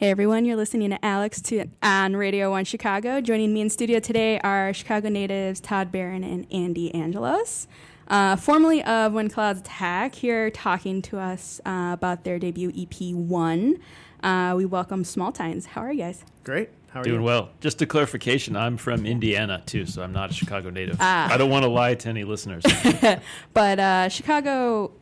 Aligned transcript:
Hey 0.00 0.08
everyone, 0.08 0.46
you're 0.46 0.56
listening 0.56 0.88
to 0.88 1.04
Alex 1.04 1.42
to, 1.42 1.66
on 1.82 2.16
Radio 2.16 2.50
1 2.50 2.64
Chicago. 2.64 3.20
Joining 3.20 3.52
me 3.52 3.60
in 3.60 3.68
studio 3.68 4.00
today 4.00 4.40
are 4.40 4.72
Chicago 4.72 5.10
natives 5.10 5.60
Todd 5.60 5.92
Barron 5.92 6.24
and 6.24 6.46
Andy 6.50 6.90
Angelos. 6.94 7.68
Uh, 8.08 8.34
formerly 8.34 8.82
of 8.82 9.12
When 9.12 9.28
Clouds 9.28 9.60
Attack, 9.60 10.14
here 10.14 10.48
talking 10.50 11.02
to 11.02 11.18
us 11.18 11.60
uh, 11.66 11.90
about 11.92 12.24
their 12.24 12.38
debut 12.38 12.72
EP 12.74 13.14
One. 13.14 13.78
Uh, 14.22 14.54
we 14.56 14.64
welcome 14.64 15.04
Small 15.04 15.32
Tines. 15.32 15.66
How 15.66 15.82
are 15.82 15.92
you 15.92 15.98
guys? 15.98 16.24
Great. 16.44 16.70
How 16.88 17.00
are 17.00 17.02
you? 17.02 17.12
Doing 17.12 17.20
you? 17.20 17.26
well. 17.26 17.50
Just 17.60 17.82
a 17.82 17.86
clarification, 17.86 18.56
I'm 18.56 18.78
from 18.78 19.04
Indiana 19.04 19.62
too, 19.66 19.84
so 19.84 20.02
I'm 20.02 20.12
not 20.12 20.30
a 20.30 20.32
Chicago 20.32 20.70
native. 20.70 20.96
Ah. 20.98 21.30
I 21.30 21.36
don't 21.36 21.50
want 21.50 21.64
to 21.64 21.68
lie 21.70 21.94
to 21.94 22.08
any 22.08 22.24
listeners. 22.24 22.64
But 23.52 23.78
uh, 23.78 24.08
Chicago, 24.08 24.92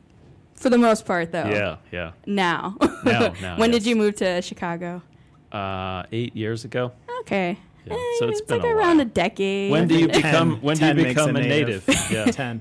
for 0.59 0.71
the 0.71 0.79
most 0.79 1.05
part, 1.07 1.33
though. 1.33 1.47
yeah, 1.47 1.77
yeah. 1.93 2.13
Now. 2.27 2.77
Now, 3.05 3.33
now, 3.41 3.57
when 3.59 3.71
yes. 3.73 3.83
did 3.83 3.87
you 3.91 3.97
move 3.97 4.17
to 4.17 4.43
Chicago? 4.43 5.03
Uh, 5.53 6.03
eight 6.13 6.37
years 6.37 6.65
ago. 6.65 6.93
Okay. 7.21 7.59
Yeah, 7.87 7.95
Eh, 7.95 7.97
so 8.19 8.29
it's 8.29 8.43
been 8.43 8.59
like 8.61 8.69
a 8.69 8.75
around 8.75 8.99
while. 8.99 9.07
a 9.07 9.11
decade. 9.11 9.71
When 9.71 9.89
do 9.89 9.97
you 9.99 10.09
Ten- 10.09 10.23
become? 10.23 10.61
When 10.61 10.77
do 10.77 10.85
you 10.85 10.89
10 10.95 10.97
makes 10.97 11.09
become 11.15 11.37
a 11.37 11.41
native? 11.41 11.85
Yeah, 12.11 12.27
Ten. 12.27 12.61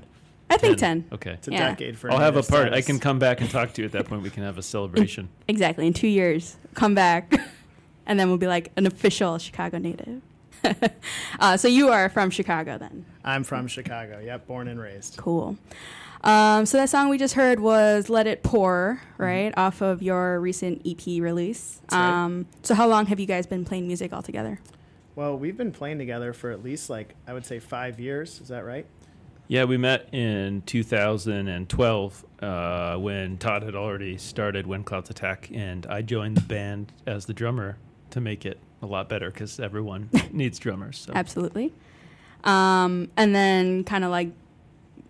I 0.50 0.56
think 0.56 0.78
10. 0.78 1.04
Okay. 1.12 1.32
It's 1.32 1.48
a 1.48 1.52
Yeah. 1.52 1.68
decade 1.68 1.98
for. 1.98 2.10
I'll 2.10 2.18
have 2.18 2.34
a 2.34 2.38
native 2.38 2.50
part. 2.50 2.64
I 2.68 2.80
status. 2.80 2.86
can 2.86 2.98
come 3.00 3.18
back 3.18 3.42
and 3.42 3.50
talk 3.50 3.74
to 3.74 3.82
you 3.82 3.86
at 3.86 3.92
that 3.92 4.06
point. 4.06 4.22
We 4.22 4.30
can 4.30 4.42
have 4.44 4.56
a 4.56 4.62
celebration. 4.62 5.28
Exactly. 5.48 5.86
In 5.86 5.92
two 5.92 6.08
years, 6.08 6.56
come 6.74 6.94
back, 6.94 7.34
and 8.06 8.18
then 8.18 8.28
we'll 8.28 8.38
be 8.38 8.46
like 8.46 8.72
an 8.76 8.86
official 8.86 9.36
Chicago 9.38 9.76
native. 9.78 10.22
uh, 11.40 11.56
so 11.56 11.68
you 11.68 11.88
are 11.90 12.08
from 12.08 12.30
Chicago 12.30 12.78
then. 12.78 13.04
I'm 13.24 13.44
from 13.44 13.66
Chicago. 13.68 14.20
Yep, 14.24 14.46
born 14.46 14.68
and 14.68 14.80
raised. 14.80 15.16
Cool. 15.18 15.56
Um, 16.22 16.66
so 16.66 16.78
that 16.78 16.88
song 16.88 17.08
we 17.08 17.18
just 17.18 17.34
heard 17.34 17.60
was 17.60 18.08
"Let 18.08 18.26
It 18.26 18.42
Pour," 18.42 19.00
right, 19.18 19.52
off 19.56 19.80
of 19.80 20.02
your 20.02 20.40
recent 20.40 20.82
EP 20.84 21.22
release. 21.22 21.80
That's 21.82 21.94
right. 21.94 22.24
Um, 22.24 22.46
so 22.62 22.74
how 22.74 22.88
long 22.88 23.06
have 23.06 23.20
you 23.20 23.26
guys 23.26 23.46
been 23.46 23.64
playing 23.64 23.86
music 23.86 24.12
all 24.12 24.22
together? 24.22 24.58
Well, 25.14 25.36
we've 25.36 25.56
been 25.56 25.72
playing 25.72 25.98
together 25.98 26.32
for 26.32 26.50
at 26.50 26.62
least 26.62 26.90
like 26.90 27.14
I 27.26 27.32
would 27.32 27.46
say 27.46 27.58
five 27.58 28.00
years. 28.00 28.40
Is 28.40 28.48
that 28.48 28.64
right? 28.64 28.86
Yeah, 29.50 29.64
we 29.64 29.78
met 29.78 30.12
in 30.12 30.60
2012 30.66 32.24
uh, 32.42 32.96
when 32.96 33.38
Todd 33.38 33.62
had 33.62 33.74
already 33.74 34.18
started 34.18 34.66
When 34.66 34.84
Clouds 34.84 35.08
Attack, 35.08 35.50
and 35.54 35.86
I 35.86 36.02
joined 36.02 36.36
the 36.36 36.42
band 36.42 36.92
as 37.06 37.24
the 37.24 37.32
drummer 37.32 37.78
to 38.10 38.20
make 38.20 38.44
it 38.44 38.58
a 38.82 38.86
lot 38.86 39.08
better 39.08 39.30
because 39.30 39.58
everyone 39.58 40.10
needs 40.32 40.58
drummers. 40.58 40.98
So. 40.98 41.12
Absolutely. 41.14 41.72
Um, 42.44 43.10
and 43.16 43.34
then 43.34 43.84
kind 43.84 44.04
of 44.04 44.10
like 44.10 44.32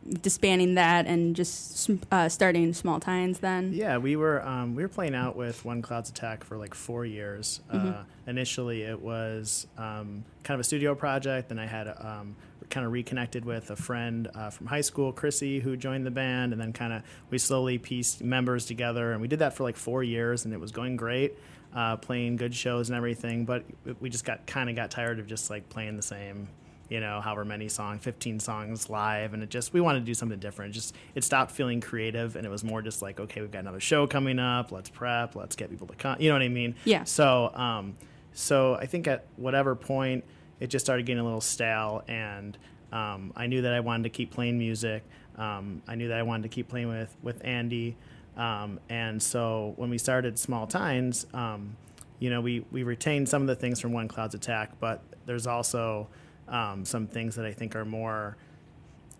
disbanding 0.08 0.74
that 0.74 1.06
and 1.06 1.36
just 1.36 1.90
uh, 2.10 2.28
starting 2.28 2.72
Small 2.72 3.00
Tines 3.00 3.38
then. 3.40 3.72
Yeah, 3.72 3.98
we 3.98 4.16
were 4.16 4.46
um, 4.46 4.74
we 4.74 4.82
were 4.82 4.88
playing 4.88 5.14
out 5.14 5.36
with 5.36 5.64
One 5.64 5.82
Clouds 5.82 6.10
Attack 6.10 6.44
for 6.44 6.56
like 6.56 6.74
four 6.74 7.04
years. 7.04 7.60
Mm-hmm. 7.72 7.88
Uh, 7.88 8.02
initially, 8.26 8.82
it 8.82 9.00
was 9.00 9.66
um, 9.76 10.24
kind 10.42 10.54
of 10.54 10.60
a 10.60 10.64
studio 10.64 10.94
project, 10.94 11.50
and 11.50 11.60
I 11.60 11.66
had 11.66 11.88
um, 11.88 12.36
kind 12.70 12.86
of 12.86 12.92
reconnected 12.92 13.44
with 13.44 13.70
a 13.70 13.76
friend 13.76 14.28
uh, 14.34 14.50
from 14.50 14.66
high 14.66 14.80
school, 14.80 15.12
Chrissy, 15.12 15.60
who 15.60 15.76
joined 15.76 16.06
the 16.06 16.10
band, 16.10 16.52
and 16.52 16.60
then 16.60 16.72
kind 16.72 16.92
of 16.92 17.02
we 17.30 17.38
slowly 17.38 17.78
pieced 17.78 18.22
members 18.22 18.66
together, 18.66 19.12
and 19.12 19.20
we 19.20 19.28
did 19.28 19.40
that 19.40 19.54
for 19.54 19.64
like 19.64 19.76
four 19.76 20.02
years, 20.02 20.44
and 20.44 20.54
it 20.54 20.60
was 20.60 20.72
going 20.72 20.96
great. 20.96 21.34
Uh, 21.74 21.96
playing 21.96 22.36
good 22.36 22.54
shows 22.54 22.88
and 22.88 22.96
everything, 22.96 23.44
but 23.44 23.62
we 24.00 24.08
just 24.08 24.24
got 24.24 24.46
kind 24.46 24.70
of 24.70 24.74
got 24.74 24.90
tired 24.90 25.18
of 25.18 25.26
just 25.26 25.50
like 25.50 25.68
playing 25.68 25.96
the 25.96 26.02
same 26.02 26.48
you 26.88 27.00
know, 27.00 27.20
however 27.20 27.44
many 27.44 27.68
songs, 27.68 28.02
15 28.02 28.40
songs 28.40 28.88
live. 28.88 29.34
And 29.34 29.42
it 29.42 29.50
just, 29.50 29.72
we 29.72 29.80
wanted 29.80 30.00
to 30.00 30.04
do 30.06 30.14
something 30.14 30.38
different. 30.38 30.72
Just, 30.72 30.94
it 31.14 31.22
stopped 31.22 31.50
feeling 31.50 31.80
creative 31.80 32.36
and 32.36 32.46
it 32.46 32.48
was 32.48 32.64
more 32.64 32.80
just 32.80 33.02
like, 33.02 33.20
okay, 33.20 33.40
we've 33.40 33.50
got 33.50 33.60
another 33.60 33.80
show 33.80 34.06
coming 34.06 34.38
up. 34.38 34.72
Let's 34.72 34.88
prep. 34.88 35.36
Let's 35.36 35.54
get 35.54 35.70
people 35.70 35.86
to 35.88 35.94
come. 35.94 36.20
You 36.20 36.28
know 36.30 36.34
what 36.34 36.42
I 36.42 36.48
mean? 36.48 36.74
Yeah. 36.84 37.04
So, 37.04 37.54
um, 37.54 37.96
so 38.32 38.74
I 38.74 38.86
think 38.86 39.06
at 39.06 39.26
whatever 39.36 39.74
point 39.74 40.24
it 40.60 40.68
just 40.68 40.86
started 40.86 41.04
getting 41.04 41.20
a 41.20 41.24
little 41.24 41.40
stale 41.40 42.04
and, 42.08 42.56
um, 42.90 43.32
I 43.36 43.46
knew 43.48 43.62
that 43.62 43.74
I 43.74 43.80
wanted 43.80 44.04
to 44.04 44.08
keep 44.08 44.30
playing 44.30 44.56
music. 44.58 45.04
Um, 45.36 45.82
I 45.86 45.94
knew 45.94 46.08
that 46.08 46.16
I 46.16 46.22
wanted 46.22 46.44
to 46.44 46.48
keep 46.48 46.68
playing 46.68 46.88
with, 46.88 47.14
with 47.22 47.44
Andy. 47.44 47.96
Um, 48.36 48.80
and 48.88 49.22
so 49.22 49.74
when 49.76 49.90
we 49.90 49.98
started 49.98 50.38
Small 50.38 50.66
Tines, 50.66 51.26
um, 51.34 51.76
you 52.18 52.30
know, 52.30 52.40
we, 52.40 52.64
we 52.70 52.82
retained 52.82 53.28
some 53.28 53.42
of 53.42 53.48
the 53.48 53.54
things 53.54 53.78
from 53.78 53.92
One 53.92 54.08
Cloud's 54.08 54.34
Attack, 54.34 54.80
but 54.80 55.02
there's 55.26 55.46
also 55.46 56.08
um, 56.48 56.84
some 56.84 57.06
things 57.06 57.36
that 57.36 57.44
I 57.44 57.52
think 57.52 57.76
are 57.76 57.84
more, 57.84 58.36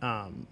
um, 0.03 0.47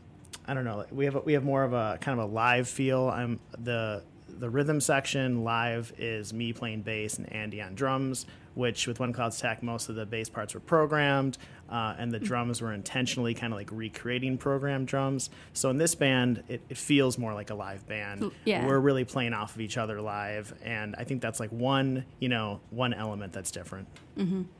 I 0.46 0.54
don't 0.54 0.64
know, 0.64 0.84
we 0.90 1.04
have 1.06 1.24
we 1.24 1.32
have 1.32 1.44
more 1.44 1.64
of 1.64 1.72
a 1.72 1.98
kind 2.00 2.18
of 2.18 2.30
a 2.30 2.32
live 2.32 2.68
feel. 2.68 3.08
I'm 3.08 3.40
the 3.58 4.02
the 4.38 4.50
rhythm 4.50 4.80
section 4.80 5.44
live 5.44 5.92
is 5.98 6.32
me 6.32 6.52
playing 6.52 6.82
bass 6.82 7.18
and 7.18 7.32
Andy 7.32 7.62
on 7.62 7.74
drums, 7.74 8.26
which 8.54 8.86
with 8.86 9.00
One 9.00 9.12
Cloud's 9.12 9.38
Attack, 9.38 9.62
most 9.62 9.88
of 9.88 9.94
the 9.94 10.06
bass 10.06 10.28
parts 10.28 10.54
were 10.54 10.60
programmed, 10.60 11.38
uh, 11.70 11.94
and 11.98 12.12
the 12.12 12.18
drums 12.18 12.60
were 12.60 12.72
intentionally 12.72 13.34
kind 13.34 13.52
of 13.52 13.58
like 13.58 13.70
recreating 13.72 14.38
program 14.38 14.84
drums. 14.84 15.30
So 15.52 15.70
in 15.70 15.78
this 15.78 15.94
band, 15.94 16.42
it, 16.48 16.62
it 16.68 16.76
feels 16.76 17.18
more 17.18 17.34
like 17.34 17.50
a 17.50 17.54
live 17.54 17.86
band. 17.88 18.30
Yeah. 18.44 18.66
We're 18.66 18.78
really 18.78 19.04
playing 19.04 19.32
off 19.34 19.54
of 19.54 19.60
each 19.60 19.76
other 19.76 20.00
live, 20.00 20.54
and 20.64 20.94
I 20.98 21.04
think 21.04 21.22
that's 21.22 21.40
like 21.40 21.50
one, 21.50 22.04
you 22.20 22.28
know, 22.28 22.60
one 22.70 22.94
element 22.94 23.32
that's 23.32 23.50
different. 23.50 23.88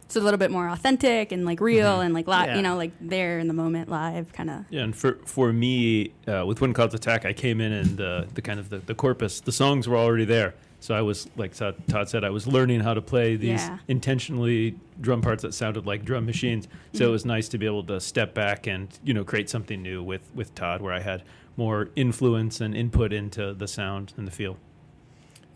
So 0.09 0.21
a 0.21 0.22
little 0.22 0.37
bit 0.37 0.50
more 0.50 0.69
authentic 0.69 1.33
and 1.33 1.47
like 1.47 1.61
real 1.62 2.00
and 2.03 2.12
like 2.12 2.27
li- 2.28 2.34
Yeah. 2.44 2.56
you 2.56 2.62
know 2.62 2.77
like 2.77 2.93
there 3.00 3.38
in 3.38 3.49
the 3.49 3.55
moment 3.55 3.88
live 3.88 4.31
kind 4.33 4.50
of. 4.50 4.65
Yeah, 4.69 4.83
and 4.83 4.94
for 4.94 5.15
for 5.25 5.50
me, 5.53 6.12
uh, 6.28 6.44
with 6.47 6.61
When 6.61 6.75
Clouds 6.75 6.94
Attack, 6.94 7.25
I 7.25 7.33
came 7.33 7.62
in 7.62 7.73
and 7.73 7.97
the 7.97 8.27
the 8.34 8.43
kind 8.43 8.61
of 8.61 8.69
the, 8.69 8.78
the 8.78 8.94
corpus, 8.94 9.41
the 9.41 9.53
songs 9.53 9.88
were 9.88 9.97
already 9.97 10.27
there. 10.27 10.55
So 10.86 10.94
I 10.94 11.02
was 11.02 11.28
like 11.36 11.52
Todd 11.52 11.74
Todd 11.88 12.08
said, 12.08 12.22
I 12.22 12.30
was 12.30 12.47
learning 12.47 12.78
how 12.78 12.94
to 12.94 13.02
play 13.02 13.34
these 13.34 13.66
Yeah. 13.66 13.78
intentionally 13.88 14.76
drum 15.00 15.20
parts 15.20 15.42
that 15.42 15.52
sounded 15.52 15.84
like 15.84 16.04
drum 16.04 16.24
machines. 16.24 16.69
So 16.92 17.08
it 17.08 17.10
was 17.10 17.24
nice 17.24 17.48
to 17.48 17.58
be 17.58 17.66
able 17.66 17.82
to 17.86 18.00
step 18.00 18.34
back 18.34 18.69
and 18.69 18.86
you 19.02 19.12
know 19.12 19.25
create 19.25 19.50
something 19.50 19.82
new 19.82 20.00
with 20.00 20.30
with 20.32 20.54
Todd, 20.54 20.80
where 20.80 20.92
I 20.92 21.00
had 21.00 21.25
more 21.56 21.88
influence 21.96 22.60
and 22.60 22.72
input 22.72 23.12
into 23.12 23.52
the 23.52 23.66
sound 23.66 24.14
and 24.16 24.28
the 24.28 24.30
feel. 24.30 24.58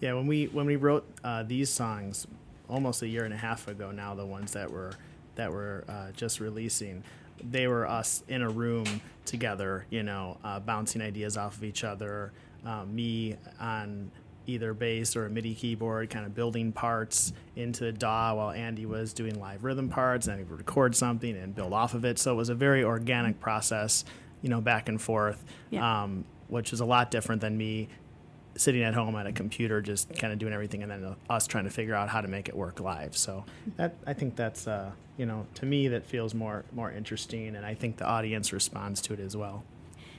Yeah, 0.00 0.14
when 0.14 0.26
we 0.26 0.46
when 0.46 0.66
we 0.66 0.74
wrote 0.74 1.06
uh, 1.22 1.44
these 1.44 1.70
songs, 1.70 2.26
almost 2.68 3.00
a 3.02 3.06
year 3.06 3.24
and 3.24 3.32
a 3.32 3.36
half 3.36 3.68
ago 3.68 3.92
now, 3.92 4.16
the 4.16 4.26
ones 4.26 4.50
that 4.54 4.68
were 4.68 4.94
that 5.36 5.52
were 5.52 5.84
uh, 5.88 6.10
just 6.10 6.40
releasing, 6.40 7.04
they 7.40 7.68
were 7.68 7.88
us 7.88 8.24
in 8.26 8.42
a 8.42 8.50
room 8.50 9.00
together, 9.26 9.86
you 9.90 10.02
know, 10.02 10.38
uh, 10.42 10.58
bouncing 10.58 11.00
ideas 11.00 11.36
off 11.36 11.56
of 11.56 11.62
each 11.62 11.84
other. 11.84 12.32
Um, 12.66 12.94
me 12.94 13.36
on 13.58 14.10
either 14.50 14.74
bass 14.74 15.16
or 15.16 15.26
a 15.26 15.30
MIDI 15.30 15.54
keyboard, 15.54 16.10
kind 16.10 16.26
of 16.26 16.34
building 16.34 16.72
parts 16.72 17.32
into 17.56 17.84
the 17.84 17.92
DAW 17.92 18.34
while 18.34 18.50
Andy 18.50 18.86
was 18.86 19.12
doing 19.12 19.38
live 19.40 19.64
rhythm 19.64 19.88
parts, 19.88 20.26
and 20.26 20.38
he 20.38 20.44
would 20.44 20.58
record 20.58 20.94
something 20.94 21.36
and 21.36 21.54
build 21.54 21.72
off 21.72 21.94
of 21.94 22.04
it. 22.04 22.18
So 22.18 22.32
it 22.32 22.36
was 22.36 22.48
a 22.48 22.54
very 22.54 22.82
organic 22.84 23.40
process, 23.40 24.04
you 24.42 24.48
know, 24.48 24.60
back 24.60 24.88
and 24.88 25.00
forth, 25.00 25.44
Yeah. 25.70 26.02
um, 26.04 26.24
which 26.48 26.72
is 26.72 26.80
a 26.80 26.84
lot 26.84 27.10
different 27.10 27.40
than 27.40 27.56
me 27.56 27.88
sitting 28.56 28.82
at 28.82 28.94
home 28.94 29.14
at 29.14 29.26
a 29.26 29.32
computer 29.32 29.80
just 29.80 30.12
kind 30.18 30.32
of 30.32 30.38
doing 30.40 30.52
everything 30.52 30.82
and 30.82 30.90
then 30.90 31.16
us 31.30 31.46
trying 31.46 31.64
to 31.64 31.70
figure 31.70 31.94
out 31.94 32.08
how 32.08 32.20
to 32.20 32.26
make 32.26 32.48
it 32.48 32.54
work 32.56 32.80
live 32.80 33.16
so 33.16 33.44
that 33.76 33.94
i 34.08 34.12
think 34.12 34.34
that's 34.34 34.66
uh, 34.66 34.90
you 35.16 35.24
know 35.24 35.46
to 35.54 35.64
me 35.64 35.86
that 35.86 36.04
feels 36.04 36.34
more 36.34 36.64
more 36.72 36.90
interesting 36.90 37.54
and 37.54 37.64
i 37.64 37.72
think 37.72 37.96
the 37.98 38.04
audience 38.04 38.52
responds 38.52 39.00
to 39.00 39.12
it 39.14 39.20
as 39.20 39.36
well 39.36 39.62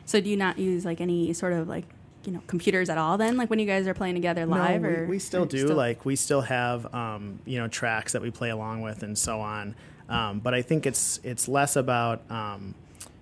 So 0.05 0.21
do 0.21 0.29
you 0.29 0.37
not 0.37 0.57
use 0.57 0.85
like 0.85 1.01
any 1.01 1.33
sort 1.33 1.51
of 1.51 1.67
like 1.67 1.85
you 2.25 2.31
know 2.31 2.41
computers 2.47 2.89
at 2.89 2.97
all 2.97 3.17
then 3.17 3.37
like 3.37 3.49
when 3.49 3.59
you 3.59 3.65
guys 3.65 3.87
are 3.87 3.93
playing 3.93 4.15
together 4.15 4.45
live 4.45 4.81
no, 4.81 4.89
we, 4.89 4.95
or 4.95 5.05
we 5.07 5.19
still 5.19 5.43
or 5.43 5.47
do 5.47 5.67
like 5.67 6.05
we 6.05 6.15
still 6.15 6.41
have 6.41 6.93
um, 6.93 7.39
you 7.45 7.57
know 7.57 7.67
tracks 7.67 8.13
that 8.13 8.21
we 8.21 8.31
play 8.31 8.49
along 8.49 8.81
with 8.81 9.03
and 9.03 9.17
so 9.17 9.39
on. 9.39 9.75
Um, 10.09 10.39
but 10.39 10.53
i 10.53 10.61
think 10.61 10.85
it's 10.85 11.19
it's 11.23 11.47
less 11.47 11.75
about 11.77 12.29
um, 12.29 12.75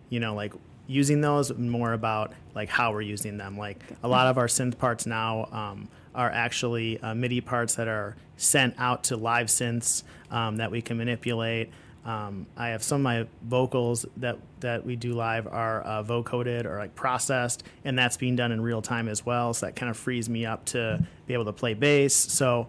you 0.09 0.19
know 0.19 0.33
like 0.33 0.53
using 0.89 1.21
those 1.21 1.55
more 1.55 1.93
about 1.93 2.33
like 2.55 2.67
how 2.67 2.91
we're 2.91 3.01
using 3.01 3.37
them. 3.37 3.57
Like 3.57 3.81
a 4.03 4.07
lot 4.07 4.27
of 4.27 4.37
our 4.37 4.47
synth 4.47 4.77
parts 4.77 5.05
now 5.05 5.45
um, 5.51 5.87
are 6.15 6.29
actually 6.29 6.99
uh, 7.01 7.13
midi 7.13 7.39
parts 7.39 7.75
that 7.75 7.87
are 7.87 8.17
sent 8.37 8.73
out 8.79 9.03
to 9.05 9.15
live 9.15 9.47
synths 9.47 10.03
um, 10.31 10.57
that 10.57 10.71
we 10.71 10.81
can 10.81 10.97
manipulate 10.97 11.71
um, 12.05 12.47
I 12.55 12.69
have 12.69 12.81
some 12.81 13.01
of 13.01 13.03
my 13.03 13.27
vocals 13.43 14.05
that 14.17 14.37
that 14.61 14.85
we 14.85 14.95
do 14.95 15.13
live 15.13 15.47
are 15.47 15.81
uh, 15.81 16.03
vocoded 16.03 16.65
or 16.65 16.77
like 16.77 16.95
processed, 16.95 17.63
and 17.83 17.97
that's 17.97 18.17
being 18.17 18.35
done 18.35 18.51
in 18.51 18.61
real 18.61 18.81
time 18.81 19.07
as 19.07 19.25
well. 19.25 19.53
So 19.53 19.65
that 19.65 19.75
kind 19.75 19.89
of 19.89 19.97
frees 19.97 20.29
me 20.29 20.45
up 20.45 20.65
to 20.65 21.05
be 21.27 21.33
able 21.33 21.45
to 21.45 21.53
play 21.53 21.73
bass. 21.73 22.15
So 22.15 22.67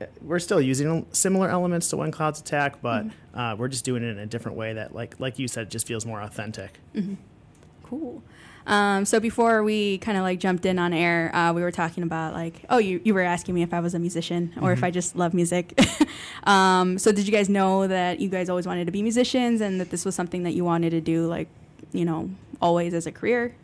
uh, 0.00 0.06
we're 0.20 0.40
still 0.40 0.60
using 0.60 1.06
similar 1.12 1.48
elements 1.48 1.88
to 1.90 1.96
One 1.96 2.10
Cloud's 2.10 2.40
Attack, 2.40 2.82
but 2.82 3.06
uh, 3.34 3.54
we're 3.56 3.68
just 3.68 3.84
doing 3.84 4.02
it 4.02 4.08
in 4.08 4.18
a 4.18 4.26
different 4.26 4.58
way 4.58 4.74
that, 4.74 4.94
like 4.94 5.18
like 5.20 5.38
you 5.38 5.48
said, 5.48 5.70
just 5.70 5.86
feels 5.86 6.04
more 6.04 6.20
authentic. 6.20 6.80
cool 7.84 8.22
um, 8.66 9.04
so 9.04 9.18
before 9.20 9.62
we 9.62 9.98
kind 9.98 10.16
of 10.16 10.22
like 10.22 10.38
jumped 10.38 10.64
in 10.66 10.78
on 10.78 10.92
air 10.92 11.34
uh, 11.34 11.52
we 11.52 11.62
were 11.62 11.70
talking 11.72 12.02
about 12.02 12.32
like 12.34 12.64
oh 12.70 12.78
you, 12.78 13.00
you 13.04 13.12
were 13.14 13.20
asking 13.22 13.54
me 13.54 13.62
if 13.62 13.72
i 13.74 13.80
was 13.80 13.94
a 13.94 13.98
musician 13.98 14.52
or 14.60 14.72
if 14.72 14.82
i 14.84 14.90
just 14.90 15.16
love 15.16 15.34
music. 15.34 15.78
Um, 16.44 16.98
so 16.98 17.12
did 17.12 17.26
you 17.28 17.32
guys 17.32 17.48
know 17.48 17.86
that 17.86 18.18
you 18.18 18.28
guys 18.28 18.48
always 18.48 18.66
wanted 18.66 18.86
to 18.86 18.90
be 18.90 19.00
musicians 19.00 19.60
and 19.60 19.80
that 19.80 19.90
this 19.90 20.04
was 20.04 20.16
something 20.16 20.42
that 20.42 20.54
you 20.54 20.64
wanted 20.64 20.90
to 20.90 21.00
do 21.00 21.26
like 21.28 21.46
you 21.92 22.04
know 22.04 22.30
always 22.60 22.94
as 22.94 23.06
a 23.06 23.12
career? 23.12 23.54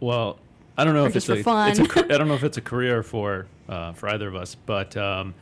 Well, 0.00 0.38
I 0.76 0.84
don't 0.84 0.94
know 0.94 1.04
Or 1.04 1.08
if 1.08 1.14
it's 1.16 1.28
a, 1.28 1.42
fun. 1.44 1.80
a 1.80 1.86
ca- 1.86 2.00
I 2.10 2.18
don't 2.18 2.26
know 2.26 2.34
if 2.34 2.42
it's 2.42 2.56
a 2.56 2.60
career 2.60 3.04
for 3.04 3.46
uh, 3.68 3.92
for 3.92 4.08
either 4.08 4.26
of 4.26 4.34
us, 4.34 4.56
but 4.56 4.96
um, 4.96 5.34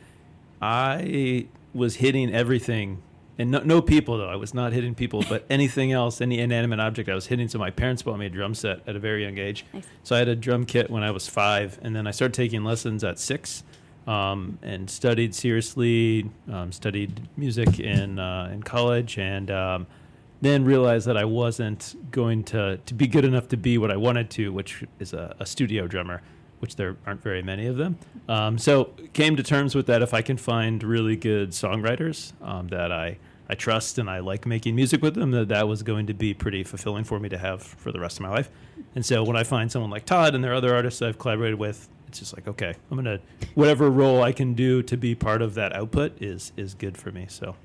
I 0.61 1.47
was 1.73 1.95
hitting 1.95 2.31
everything, 2.33 3.01
and 3.39 3.51
no, 3.51 3.59
no 3.59 3.81
people 3.81 4.17
though. 4.17 4.29
I 4.29 4.35
was 4.35 4.53
not 4.53 4.73
hitting 4.73 4.93
people, 4.93 5.23
but 5.29 5.45
anything 5.49 5.93
else, 5.93 6.19
any 6.19 6.39
inanimate 6.39 6.81
object, 6.81 7.09
I 7.09 7.15
was 7.15 7.25
hitting. 7.25 7.47
So 7.47 7.57
my 7.57 7.71
parents 7.71 8.03
bought 8.03 8.19
me 8.19 8.25
a 8.25 8.29
drum 8.29 8.53
set 8.53 8.81
at 8.85 8.95
a 8.97 8.99
very 8.99 9.23
young 9.23 9.37
age. 9.37 9.65
Nice. 9.73 9.85
So 10.03 10.15
I 10.15 10.19
had 10.19 10.27
a 10.27 10.35
drum 10.35 10.65
kit 10.65 10.91
when 10.91 11.03
I 11.03 11.11
was 11.11 11.27
five, 11.27 11.79
and 11.81 11.95
then 11.95 12.05
I 12.05 12.11
started 12.11 12.33
taking 12.33 12.65
lessons 12.65 13.03
at 13.03 13.17
six, 13.17 13.63
um, 14.05 14.59
and 14.61 14.89
studied 14.89 15.33
seriously. 15.33 16.29
Um, 16.51 16.73
studied 16.73 17.27
music 17.37 17.79
in 17.79 18.19
uh, 18.19 18.49
in 18.51 18.61
college, 18.61 19.17
and 19.17 19.49
um, 19.49 19.87
then 20.41 20.65
realized 20.65 21.07
that 21.07 21.15
I 21.15 21.23
wasn't 21.23 21.95
going 22.11 22.43
to 22.45 22.77
to 22.85 22.93
be 22.93 23.07
good 23.07 23.23
enough 23.23 23.47
to 23.49 23.57
be 23.57 23.77
what 23.77 23.89
I 23.89 23.95
wanted 23.95 24.29
to, 24.31 24.51
which 24.51 24.83
is 24.99 25.13
a, 25.13 25.33
a 25.39 25.45
studio 25.45 25.87
drummer, 25.87 26.21
which 26.59 26.75
there 26.75 26.97
aren't 27.07 27.23
very 27.23 27.41
many 27.41 27.67
of 27.67 27.77
them. 27.77 27.97
Um, 28.27 28.57
so 28.57 28.91
came 29.13 29.37
to 29.37 29.43
terms 29.43 29.75
with 29.75 29.85
that. 29.85 30.01
If 30.01 30.13
I 30.13 30.21
can 30.21 30.35
find 30.35 30.83
really 30.83 31.15
good 31.15 31.51
songwriters 31.51 32.33
um, 32.41 32.67
that 32.67 32.91
I 32.91 33.17
I 33.49 33.55
trust 33.55 33.97
and 33.97 34.09
I 34.09 34.19
like 34.19 34.45
making 34.45 34.75
music 34.75 35.01
with 35.01 35.15
them, 35.15 35.31
that 35.31 35.47
that 35.47 35.67
was 35.67 35.81
going 35.81 36.05
to 36.07 36.13
be 36.13 36.33
pretty 36.33 36.63
fulfilling 36.63 37.03
for 37.03 37.19
me 37.19 37.29
to 37.29 37.37
have 37.37 37.63
for 37.63 37.91
the 37.91 37.99
rest 37.99 38.17
of 38.17 38.21
my 38.21 38.29
life. 38.29 38.49
And 38.95 39.05
so 39.05 39.23
when 39.23 39.35
I 39.35 39.43
find 39.43 39.71
someone 39.71 39.89
like 39.89 40.05
Todd 40.05 40.35
and 40.35 40.43
there 40.43 40.51
are 40.51 40.55
other 40.55 40.75
artists 40.75 41.01
I've 41.01 41.17
collaborated 41.17 41.57
with, 41.57 41.89
it's 42.07 42.19
just 42.19 42.35
like 42.35 42.47
okay, 42.47 42.75
I'm 42.89 42.97
gonna 42.97 43.19
whatever 43.55 43.89
role 43.89 44.23
I 44.23 44.31
can 44.31 44.53
do 44.53 44.81
to 44.83 44.97
be 44.97 45.15
part 45.15 45.41
of 45.41 45.55
that 45.55 45.75
output 45.75 46.21
is 46.21 46.51
is 46.57 46.73
good 46.73 46.97
for 46.97 47.11
me. 47.11 47.25
So 47.29 47.55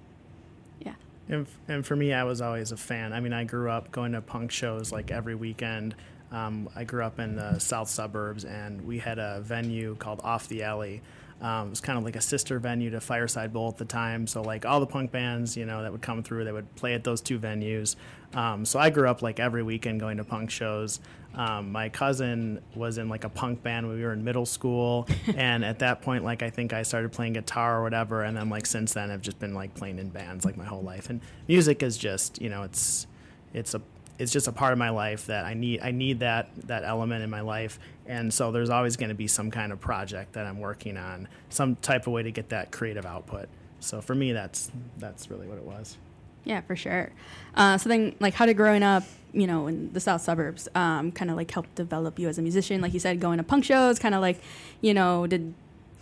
Yeah. 0.80 0.94
And, 1.28 1.46
and 1.68 1.86
for 1.86 1.96
me, 1.96 2.12
I 2.12 2.24
was 2.24 2.40
always 2.40 2.72
a 2.72 2.76
fan. 2.76 3.12
I 3.12 3.20
mean, 3.20 3.32
I 3.32 3.44
grew 3.44 3.70
up 3.70 3.90
going 3.90 4.12
to 4.12 4.20
punk 4.20 4.50
shows 4.50 4.92
like 4.92 5.10
every 5.10 5.34
weekend. 5.34 5.94
Um, 6.30 6.68
I 6.74 6.84
grew 6.84 7.04
up 7.04 7.18
in 7.18 7.36
the 7.36 7.58
south 7.58 7.88
suburbs, 7.88 8.44
and 8.44 8.84
we 8.84 8.98
had 8.98 9.18
a 9.18 9.40
venue 9.40 9.94
called 9.96 10.20
Off 10.24 10.48
the 10.48 10.62
Alley. 10.64 11.00
Um, 11.40 11.66
it 11.66 11.70
was 11.70 11.80
kind 11.80 11.98
of 11.98 12.04
like 12.04 12.16
a 12.16 12.20
sister 12.20 12.58
venue 12.58 12.90
to 12.90 13.00
Fireside 13.00 13.52
Bowl 13.52 13.68
at 13.68 13.76
the 13.76 13.84
time. 13.84 14.26
So, 14.26 14.42
like 14.42 14.64
all 14.64 14.80
the 14.80 14.86
punk 14.86 15.10
bands, 15.10 15.56
you 15.56 15.66
know, 15.66 15.82
that 15.82 15.92
would 15.92 16.02
come 16.02 16.22
through, 16.22 16.44
they 16.44 16.52
would 16.52 16.74
play 16.76 16.94
at 16.94 17.04
those 17.04 17.20
two 17.20 17.38
venues. 17.38 17.96
Um, 18.34 18.64
so 18.64 18.78
I 18.78 18.90
grew 18.90 19.08
up 19.08 19.22
like 19.22 19.38
every 19.38 19.62
weekend 19.62 20.00
going 20.00 20.16
to 20.16 20.24
punk 20.24 20.50
shows. 20.50 21.00
Um, 21.34 21.72
my 21.72 21.88
cousin 21.88 22.60
was 22.74 22.98
in 22.98 23.08
like 23.08 23.24
a 23.24 23.28
punk 23.28 23.62
band 23.62 23.88
when 23.88 23.96
we 23.96 24.02
were 24.02 24.12
in 24.12 24.22
middle 24.22 24.46
school, 24.46 25.08
and 25.36 25.64
at 25.64 25.80
that 25.80 26.02
point, 26.02 26.24
like 26.24 26.42
I 26.42 26.50
think 26.50 26.72
I 26.72 26.82
started 26.82 27.12
playing 27.12 27.34
guitar 27.34 27.78
or 27.78 27.82
whatever, 27.82 28.22
and 28.22 28.36
then 28.36 28.48
like 28.48 28.66
since 28.66 28.92
then 28.92 29.10
I've 29.10 29.22
just 29.22 29.38
been 29.38 29.54
like 29.54 29.74
playing 29.74 29.98
in 29.98 30.10
bands 30.10 30.44
like 30.44 30.56
my 30.56 30.64
whole 30.64 30.82
life. 30.82 31.10
And 31.10 31.20
music 31.48 31.82
is 31.82 31.96
just 31.96 32.40
you 32.40 32.48
know 32.48 32.62
it's 32.62 33.06
it's 33.52 33.74
a 33.74 33.82
it's 34.18 34.32
just 34.32 34.48
a 34.48 34.52
part 34.52 34.72
of 34.72 34.78
my 34.78 34.90
life 34.90 35.26
that 35.26 35.44
I 35.44 35.54
need 35.54 35.80
I 35.82 35.90
need 35.90 36.20
that 36.20 36.48
that 36.66 36.84
element 36.84 37.22
in 37.24 37.30
my 37.30 37.40
life, 37.40 37.78
and 38.06 38.32
so 38.32 38.52
there's 38.52 38.70
always 38.70 38.96
going 38.96 39.08
to 39.08 39.14
be 39.14 39.26
some 39.26 39.50
kind 39.50 39.72
of 39.72 39.80
project 39.80 40.34
that 40.34 40.46
I'm 40.46 40.60
working 40.60 40.96
on, 40.96 41.28
some 41.48 41.76
type 41.76 42.06
of 42.06 42.12
way 42.12 42.22
to 42.22 42.30
get 42.30 42.50
that 42.50 42.70
creative 42.70 43.06
output. 43.06 43.48
So 43.80 44.00
for 44.00 44.14
me, 44.14 44.32
that's 44.32 44.70
that's 44.98 45.30
really 45.30 45.46
what 45.46 45.58
it 45.58 45.64
was. 45.64 45.96
Yeah, 46.44 46.60
for 46.60 46.76
sure. 46.76 47.10
Uh, 47.54 47.78
so 47.78 47.88
then, 47.88 48.14
like, 48.20 48.34
how 48.34 48.46
did 48.46 48.56
growing 48.56 48.82
up, 48.82 49.04
you 49.32 49.46
know, 49.46 49.66
in 49.66 49.92
the 49.92 50.00
south 50.00 50.20
suburbs, 50.20 50.68
um, 50.74 51.10
kind 51.10 51.30
of 51.30 51.36
like 51.36 51.50
help 51.50 51.74
develop 51.74 52.18
you 52.18 52.28
as 52.28 52.38
a 52.38 52.42
musician? 52.42 52.80
Like 52.80 52.92
you 52.92 53.00
said, 53.00 53.20
going 53.20 53.38
to 53.38 53.44
punk 53.44 53.64
shows, 53.64 53.98
kind 53.98 54.14
of 54.14 54.20
like, 54.20 54.40
you 54.80 54.94
know, 54.94 55.26
did, 55.26 55.54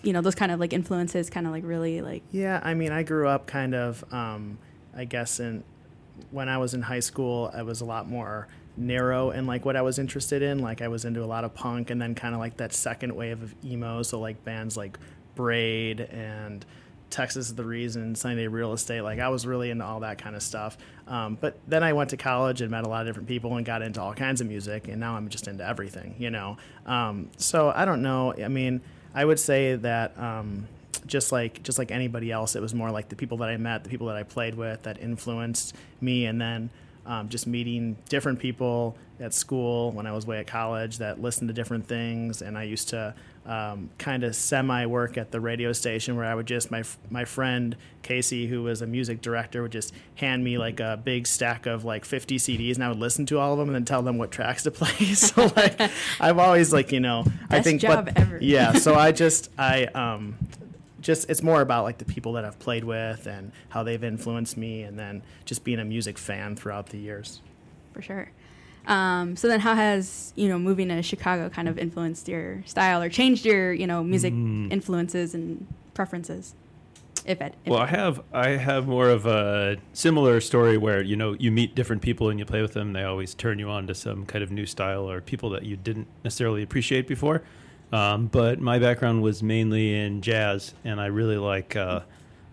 you 0.03 0.13
know, 0.13 0.21
those 0.21 0.35
kind 0.35 0.51
of 0.51 0.59
like 0.59 0.73
influences, 0.73 1.31
kind 1.31 1.47
of 1.47 1.53
like 1.53 1.65
really 1.65 2.01
like, 2.03 2.23
Yeah, 2.33 2.61
I 2.63 2.75
mean, 2.75 2.91
I 2.91 3.05
grew 3.05 3.29
up 3.29 3.47
kind 3.47 3.75
of, 3.75 4.05
um, 4.13 4.59
I 4.97 5.05
guess, 5.05 5.39
in 5.39 5.63
when 6.31 6.49
I 6.49 6.59
was 6.59 6.75
in 6.75 6.83
high 6.83 7.01
school, 7.01 7.51
I 7.55 7.63
was 7.63 7.81
a 7.81 7.85
lot 7.85 8.09
more 8.09 8.49
narrow 8.77 9.31
in 9.31 9.47
like 9.47 9.65
what 9.65 9.77
I 9.77 9.83
was 9.83 9.99
interested 9.99 10.43
in. 10.43 10.61
Like 10.61 10.83
I 10.83 10.89
was 10.89 11.05
into 11.05 11.23
a 11.23 11.27
lot 11.27 11.45
of 11.45 11.55
punk, 11.55 11.91
and 11.91 12.01
then 12.01 12.15
kind 12.15 12.35
of 12.35 12.41
like 12.41 12.57
that 12.59 12.73
second 12.73 13.15
wave 13.15 13.43
of 13.43 13.55
emo. 13.65 14.03
So 14.03 14.19
like 14.21 14.43
bands 14.45 14.77
like 14.77 14.99
Braid 15.35 16.01
and 16.01 16.65
Texas 17.11 17.49
is 17.49 17.55
the 17.55 17.65
Reason, 17.65 18.15
Sunny 18.15 18.37
Day 18.37 18.47
Real 18.47 18.73
Estate. 18.73 19.03
Like 19.03 19.21
I 19.21 19.29
was 19.29 19.47
really 19.47 19.71
into 19.71 19.85
all 19.85 20.01
that 20.01 20.19
kind 20.19 20.35
of 20.35 20.43
stuff. 20.43 20.79
Um, 21.07 21.37
but 21.41 21.59
then 21.69 21.83
I 21.83 21.93
went 21.93 22.11
to 22.11 22.17
college 22.17 22.63
and 22.63 22.71
met 22.71 22.85
a 22.85 22.89
lot 22.89 23.03
of 23.03 23.07
different 23.07 23.29
people 23.29 23.57
and 23.57 23.67
got 23.67 23.83
into 23.83 24.01
all 24.01 24.15
kinds 24.15 24.41
of 24.41 24.47
music, 24.47 24.89
and 24.89 24.99
now 24.99 25.17
I'm 25.17 25.29
just 25.29 25.49
into 25.49 25.67
everything, 25.67 26.15
you 26.19 26.31
know. 26.31 26.57
Um, 26.87 27.31
so 27.37 27.73
I 27.75 27.85
don't 27.85 28.03
know. 28.03 28.35
I 28.35 28.49
mean, 28.49 28.81
I 29.15 29.25
would 29.25 29.39
say 29.39 29.77
that. 29.77 30.19
Um, 30.19 30.69
just 31.07 31.33
like 31.33 31.63
just 31.63 31.79
like 31.79 31.91
anybody 31.91 32.31
else, 32.31 32.57
it 32.57 32.63
was 32.63 32.75
more 32.75 32.91
like 32.91 33.09
the 33.09 33.17
people 33.17 33.39
that 33.39 33.49
I 33.49 33.57
met, 33.57 33.85
the 33.85 33.91
people 33.91 34.07
that 34.09 34.17
I 34.17 34.23
played 34.23 34.55
with, 34.55 34.83
that 34.83 35.01
influenced 35.01 35.75
me, 36.01 36.27
and 36.27 36.41
then 36.41 36.71
um, 37.07 37.29
just 37.29 37.47
meeting 37.47 37.97
different 38.09 38.39
people 38.39 38.97
at 39.19 39.35
school 39.35 39.93
when 39.93 40.07
I 40.07 40.13
was 40.13 40.27
way 40.27 40.39
at 40.39 40.47
college 40.47 40.99
that 40.99 41.21
listened 41.21 41.49
to 41.49 41.55
different 41.55 41.87
things, 41.87 42.43
and 42.43 42.57
I 42.57 42.65
used 42.65 42.89
to 42.91 43.15
um, 43.45 43.91
kind 43.99 44.23
of 44.23 44.37
semi 44.37 44.87
work 44.87 45.19
at 45.19 45.33
the 45.33 45.41
radio 45.41 45.73
station 45.73 46.17
where 46.17 46.25
I 46.25 46.35
would 46.35 46.47
just 46.47 46.71
my 46.71 46.85
my 47.11 47.25
friend 47.25 47.77
Casey, 48.03 48.47
who 48.47 48.63
was 48.63 48.83
a 48.83 48.87
music 48.87 49.21
director, 49.21 49.63
would 49.63 49.73
just 49.73 49.93
hand 50.15 50.45
me 50.45 50.59
like 50.59 50.79
a 50.79 51.01
big 51.03 51.27
stack 51.27 51.67
of 51.67 51.85
like 51.85 52.05
50 52.05 52.37
CDs, 52.37 52.75
and 52.75 52.85
I 52.85 52.89
would 52.89 52.99
listen 52.99 53.27
to 53.27 53.39
all 53.39 53.53
of 53.53 53.59
them 53.59 53.69
and 53.69 53.75
then 53.75 53.85
tell 53.85 54.03
them 54.03 54.19
what 54.19 54.31
tracks 54.31 54.63
to 54.65 54.71
play. 54.71 55.07
so 55.15 55.51
like 55.57 55.81
I've 56.21 56.39
always 56.39 56.73
like 56.73 56.93
you 56.93 57.01
know 57.01 57.25
I 57.51 57.63
think 57.63 57.81
job 57.81 58.07
but, 58.07 58.19
ever. 58.19 58.39
yeah. 58.41 58.75
So 58.75 58.95
I 58.95 59.11
just 59.11 59.51
I 59.59 59.85
um 59.87 60.37
just 61.03 61.29
it's 61.29 61.43
more 61.43 61.61
about 61.61 61.85
like 61.85 61.99
the 61.99 62.05
people 62.07 62.33
that 62.35 62.45
I've 62.45 62.59
played 62.59 62.85
with 62.85 63.27
and 63.27 63.53
how 63.71 63.83
they've 63.83 64.03
influenced 64.03 64.57
me, 64.57 64.83
and 64.83 64.99
then 64.99 65.23
just 65.45 65.65
being 65.65 65.79
a 65.81 65.85
music 65.85 66.17
fan 66.19 66.57
throughout 66.57 66.87
the 66.89 66.99
years. 66.99 67.41
for 67.93 68.01
sure. 68.01 68.31
Um, 68.87 69.37
so 69.37 69.47
then, 69.49 69.61
how 69.61 69.75
has 69.75 70.33
you 70.35 70.49
know 70.49 70.59
moving 70.59 70.89
to 70.89 71.03
Chicago 71.03 71.49
kind 71.49 71.69
of 71.69 71.79
influenced 71.79 72.27
your 72.29 72.63
style 72.67 73.01
or 73.03 73.09
changed 73.09 73.45
your 73.45 73.73
you 73.73 73.87
know 73.87 74.03
music 74.03 74.33
Mm. 74.33 74.73
influences 74.73 75.35
and 75.35 75.67
preferences? 75.95 76.55
If 77.25 77.41
it, 77.41 77.55
if 77.65 77.71
Well, 77.71 77.79
I 77.81 77.87
have 77.87 78.21
I 78.33 78.49
have 78.57 78.89
more 78.89 79.09
of 79.09 79.25
a 79.27 79.77
similar 79.93 80.41
story 80.41 80.77
where 80.77 81.01
you 81.01 81.15
know 81.15 81.37
you 81.39 81.53
meet 81.53 81.77
different 81.77 82.03
people 82.03 82.29
and 82.31 82.41
you 82.41 82.45
play 82.45 82.61
with 82.63 82.73
them. 82.73 82.93
They 82.93 83.05
always 83.05 83.35
turn 83.35 83.61
you 83.61 83.69
on 83.71 83.87
to 83.87 83.95
some 83.95 84.27
kind 84.27 84.43
of 84.43 84.51
new 84.51 84.67
style 84.67 85.09
or 85.09 85.21
people 85.21 85.49
that 85.51 85.63
you 85.63 85.77
didn't 85.77 86.09
necessarily 86.25 86.65
appreciate 86.65 87.07
before. 87.07 87.43
Um, 87.93 88.27
but 88.27 88.61
my 88.61 88.79
background 88.79 89.23
was 89.23 89.43
mainly 89.43 89.95
in 89.95 90.23
jazz, 90.23 90.75
and 90.85 91.01
I 91.01 91.07
really 91.07 91.37
like 91.37 91.77
uh, 91.77 92.01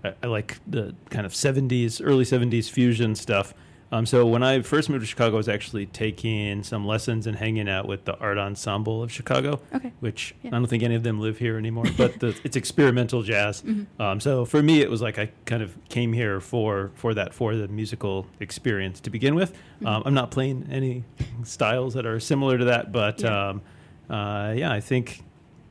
I, 0.03 0.13
I 0.23 0.27
like 0.27 0.57
the 0.67 0.95
kind 1.09 1.25
of 1.25 1.31
'70s, 1.33 2.01
early 2.03 2.25
'70s 2.25 2.69
fusion 2.69 3.15
stuff. 3.15 3.53
Um, 3.91 4.05
so 4.05 4.23
when 4.27 4.43
I 4.43 4.61
first 4.61 4.87
moved 4.87 5.01
to 5.01 5.07
Chicago, 5.07 5.33
I 5.35 5.37
was 5.37 5.49
actually 5.49 5.87
taking 5.87 6.61
some 6.61 6.85
lessons 6.85 7.25
and 7.25 7.35
hanging 7.35 7.67
out 7.67 7.87
with 7.87 8.05
the 8.05 8.15
art 8.19 8.37
ensemble 8.37 9.01
of 9.01 9.11
Chicago 9.11 9.59
Okay. 9.73 9.91
which 9.99 10.35
Yeah. 10.43 10.49
I 10.49 10.59
don't 10.59 10.67
think 10.67 10.83
any 10.83 10.93
of 10.93 11.01
them 11.01 11.19
live 11.19 11.39
here 11.39 11.57
anymore, 11.57 11.85
but 11.97 12.19
the, 12.19 12.39
it's 12.43 12.55
experimental 12.55 13.23
jazz. 13.23 13.63
Um, 13.99 14.19
so 14.19 14.45
for 14.45 14.61
me, 14.61 14.81
it 14.81 14.91
was 14.91 15.01
like 15.01 15.17
I 15.17 15.31
kind 15.45 15.63
of 15.63 15.75
came 15.89 16.13
here 16.13 16.39
for 16.39 16.91
for 16.95 17.15
that 17.15 17.33
for 17.33 17.55
the 17.55 17.67
musical 17.67 18.27
experience 18.39 18.99
to 19.01 19.09
begin 19.09 19.33
with. 19.33 19.57
Um, 19.83 20.03
I'm 20.05 20.13
not 20.13 20.29
playing 20.29 20.67
any 20.71 21.03
styles 21.43 21.95
that 21.95 22.05
are 22.05 22.19
similar 22.19 22.59
to 22.59 22.65
that, 22.65 22.91
but 22.91 23.21
Yeah. 23.21 23.49
um, 23.49 23.61
uh, 24.07 24.53
yeah, 24.55 24.71
I 24.71 24.81
think 24.81 25.23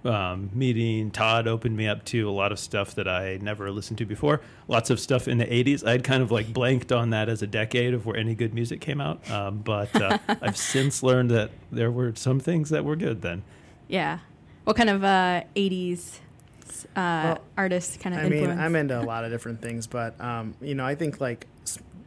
um, 0.05 0.51
meeting 0.55 1.11
Todd 1.11 1.49
opened 1.49 1.77
me 1.77 1.89
up 1.89 2.05
to 2.07 2.29
a 2.29 2.31
lot 2.31 2.53
of 2.53 2.59
stuff 2.59 2.95
that 2.95 3.09
I 3.09 3.39
never 3.43 3.71
listened 3.71 3.99
to 3.99 4.07
before. 4.07 4.41
Lots 4.69 4.91
of 4.91 5.01
stuff 5.01 5.27
in 5.27 5.39
the 5.39 5.45
80s. 5.47 5.87
I'd 5.87 6.05
kind 6.05 6.23
of 6.23 6.31
like 6.31 6.53
blanked 6.53 6.93
on 6.93 7.11
that 7.11 7.29
as 7.29 7.43
a 7.43 7.47
decade 7.47 7.95
of 7.95 8.07
where 8.07 8.17
any 8.17 8.35
good 8.35 8.55
music 8.55 8.81
came 8.81 9.01
out. 9.01 9.29
Um, 9.31 9.59
but 9.59 9.95
uh, 10.01 10.19
I've 10.41 10.57
since 10.57 11.03
learned 11.03 11.31
that 11.33 11.51
there 11.73 11.91
were 11.91 12.13
some 12.15 12.39
things 12.41 12.71
that 12.71 12.85
were 12.85 12.97
good 12.97 13.23
then. 13.23 13.43
yeah. 13.89 14.21
What 14.65 14.77
kind 14.77 14.91
of 14.91 15.03
uh, 15.03 15.45
'80s 15.57 16.19
uh, 16.85 16.85
Well, 16.95 17.39
artists 17.57 17.97
kind 17.97 18.15
of 18.15 18.23
I 18.23 18.29
mean. 18.29 18.51
I'm 18.51 18.77
into 18.77 19.01
a 19.01 19.03
lot 19.03 19.25
of 19.25 19.31
different 19.31 19.63
things, 19.63 19.87
but 19.87 20.21
um, 20.21 20.55
you 20.61 20.75
know, 20.75 20.85
I 20.85 20.95
think 20.95 21.23
like 21.23 21.47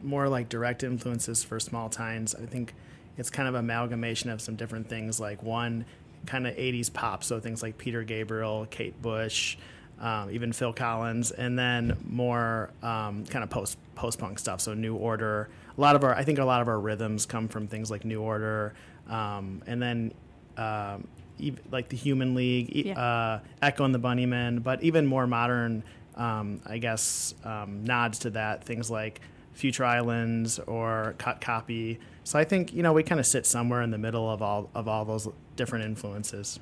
more 0.00 0.28
like 0.28 0.48
direct 0.48 0.84
influences 0.84 1.42
for 1.42 1.58
small 1.58 1.88
tines. 1.88 2.36
I 2.36 2.46
think 2.46 2.74
it's 3.16 3.30
kind 3.30 3.48
of 3.48 3.56
amalgamation 3.56 4.30
of 4.30 4.40
some 4.40 4.54
different 4.56 4.88
things. 4.88 5.18
Like 5.18 5.42
one 5.42 5.84
kind 6.26 6.46
of 6.46 6.54
'80s 6.56 6.92
pop, 6.92 7.24
so 7.24 7.40
things 7.40 7.62
like 7.62 7.78
Peter 7.78 8.02
Gabriel, 8.02 8.66
Kate 8.70 9.00
Bush, 9.02 9.56
um, 10.00 10.30
even 10.30 10.52
Phil 10.52 10.72
Collins, 10.72 11.30
and 11.30 11.58
then 11.58 11.96
more 12.08 12.70
um, 12.82 13.24
kind 13.26 13.42
of 13.42 13.50
post 13.50 13.76
post 13.94 14.18
punk 14.18 14.38
stuff. 14.38 14.60
So 14.60 14.74
New 14.74 14.94
Order. 14.96 15.48
A 15.76 15.80
lot 15.80 15.96
of 15.96 16.04
our, 16.04 16.14
I 16.14 16.22
think, 16.24 16.38
a 16.38 16.44
lot 16.44 16.60
of 16.60 16.68
our 16.68 16.78
rhythms 16.78 17.24
come 17.24 17.48
from 17.48 17.66
things 17.66 17.90
like 17.90 18.04
New 18.04 18.20
Order, 18.20 18.74
um, 19.08 19.62
and 19.66 19.80
then. 19.82 20.12
Um, 20.58 21.08
ev- 21.42 21.58
like 21.70 21.88
the 21.88 21.96
Human 21.96 22.34
League, 22.34 22.76
e- 22.76 22.88
Yeah. 22.88 23.00
uh, 23.00 23.40
Echo 23.62 23.84
and 23.86 23.94
the 23.94 23.98
Bunnymen, 23.98 24.62
but 24.62 24.82
even 24.82 25.06
more 25.06 25.26
modern, 25.26 25.82
um, 26.14 26.60
I 26.66 26.76
guess, 26.76 27.34
um, 27.42 27.84
nods 27.84 28.18
to 28.20 28.30
that. 28.30 28.62
Things 28.64 28.90
like 28.90 29.22
Future 29.52 29.84
Islands 29.84 30.58
or 30.60 31.14
Cut 31.18 31.40
Copy. 31.40 31.98
So 32.24 32.38
I 32.38 32.44
think 32.44 32.72
you 32.72 32.82
know 32.82 32.92
we 32.92 33.02
kind 33.02 33.18
of 33.20 33.26
sit 33.26 33.46
somewhere 33.46 33.82
in 33.82 33.90
the 33.90 33.98
middle 33.98 34.30
of 34.30 34.42
all 34.42 34.70
of 34.74 34.88
all 34.88 35.04
those 35.04 35.28
different 35.56 35.84
influences. 35.84 36.58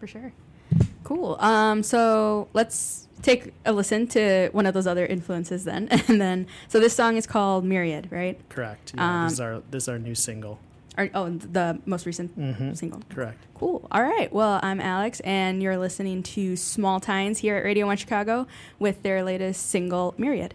For 0.00 0.06
sure. 0.06 0.32
Cool. 1.02 1.36
Um, 1.40 1.82
so 1.82 2.48
let's 2.52 3.08
take 3.22 3.52
a 3.64 3.72
listen 3.72 4.06
to 4.08 4.50
one 4.52 4.66
of 4.66 4.74
those 4.74 4.86
other 4.86 5.06
influences 5.06 5.64
then. 5.64 5.88
And 6.08 6.20
then, 6.20 6.46
so 6.68 6.78
this 6.78 6.94
song 6.94 7.16
is 7.16 7.26
called 7.26 7.64
Myriad, 7.64 8.08
right? 8.12 8.38
Correct. 8.50 8.92
Yeah, 8.94 9.24
this 9.24 9.32
is 9.34 9.40
Um, 9.40 9.46
our 9.46 9.62
this 9.70 9.84
is 9.84 9.88
our 9.88 9.98
new 9.98 10.14
single. 10.14 10.58
Or, 10.98 11.08
oh, 11.14 11.28
the 11.30 11.78
most 11.86 12.06
recent 12.06 12.36
Mhm. 12.38 12.76
single. 12.76 13.00
Correct. 13.08 13.38
Cool. 13.54 13.86
All 13.92 14.02
right. 14.02 14.32
Well, 14.32 14.58
I'm 14.64 14.80
Alex, 14.80 15.20
and 15.20 15.62
you're 15.62 15.78
listening 15.78 16.22
to 16.24 16.56
Small 16.56 16.98
Tines 17.00 17.38
here 17.38 17.56
at 17.56 17.64
Radio 17.64 17.86
One 17.86 17.96
Chicago 17.96 18.46
with 18.80 19.02
their 19.04 19.22
latest 19.22 19.66
single, 19.70 20.14
Myriad. 20.18 20.54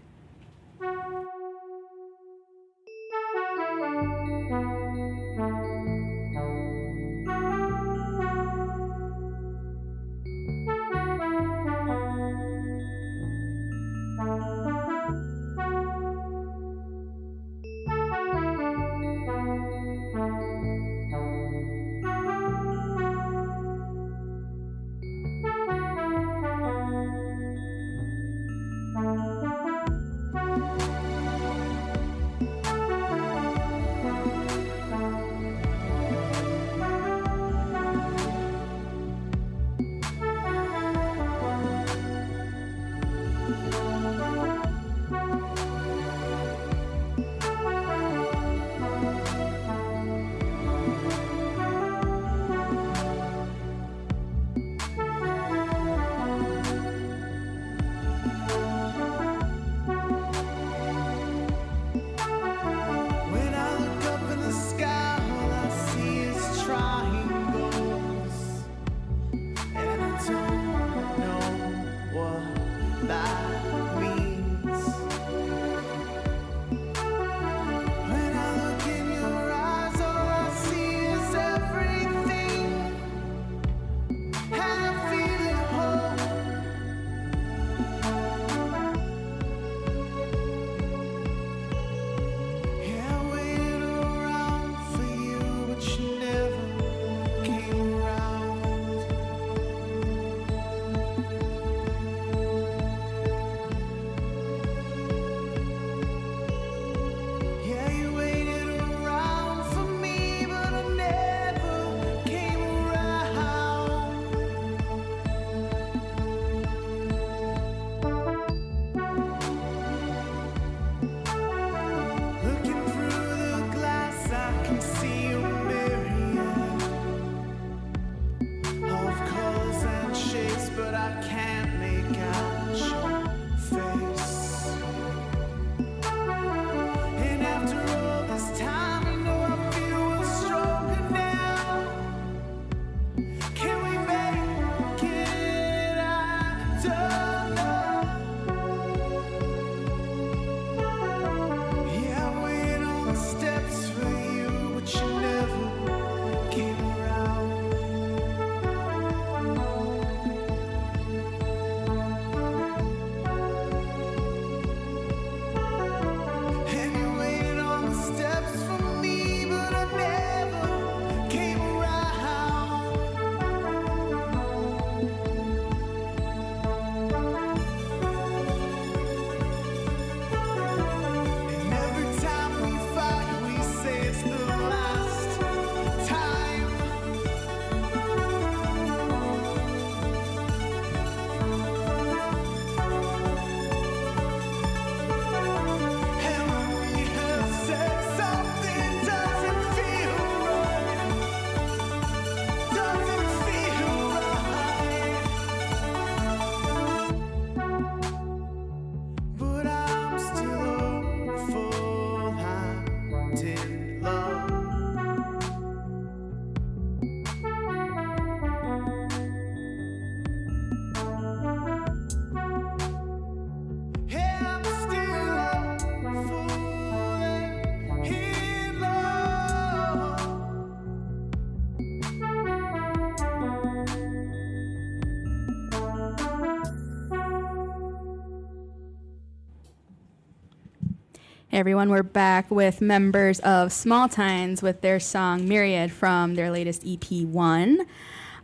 Hey 241.53 241.59
everyone, 241.59 241.91
we're 241.91 242.01
back 242.01 242.49
with 242.49 242.81
members 242.81 243.39
of 243.41 243.71
Small 243.71 244.09
Tines 244.09 244.63
with 244.63 244.81
their 244.81 244.99
song 244.99 245.47
Myriad 245.47 245.91
from 245.91 246.33
their 246.33 246.49
latest 246.49 246.83
EP 246.83 247.27
One. 247.27 247.85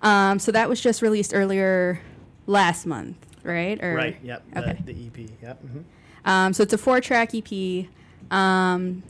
Um, 0.03 0.37
so 0.37 0.51
that 0.51 0.69
was 0.69 0.79
just 0.79 1.01
released 1.01 1.33
earlier 1.33 2.01
last 2.45 2.85
month, 2.85 3.17
right? 3.41 3.83
Or, 3.83 3.95
Right. 3.95 4.19
Yep. 4.21 4.43
The, 4.53 4.59
Okay. 4.59 4.81
the 4.85 5.07
EP. 5.07 5.29
Yep. 5.41 5.59
hmm 5.59 5.79
Um, 6.23 6.53
so 6.53 6.61
it's 6.61 6.71
a 6.71 6.77
four 6.77 7.01
track 7.01 7.31
EP. 7.33 7.87
Um, 8.29 9.01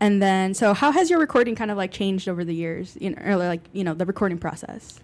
and 0.00 0.22
then, 0.22 0.54
so 0.54 0.72
how 0.72 0.90
has 0.90 1.10
your 1.10 1.18
recording 1.18 1.54
kind 1.54 1.70
of 1.70 1.76
like 1.76 1.92
changed 1.92 2.30
over 2.30 2.46
the 2.46 2.54
years? 2.54 2.96
You 3.02 3.10
know, 3.10 3.18
or 3.22 3.36
like, 3.36 3.60
you 3.74 3.84
know, 3.84 3.92
the 3.92 4.06
recording 4.06 4.38
process? 4.38 4.98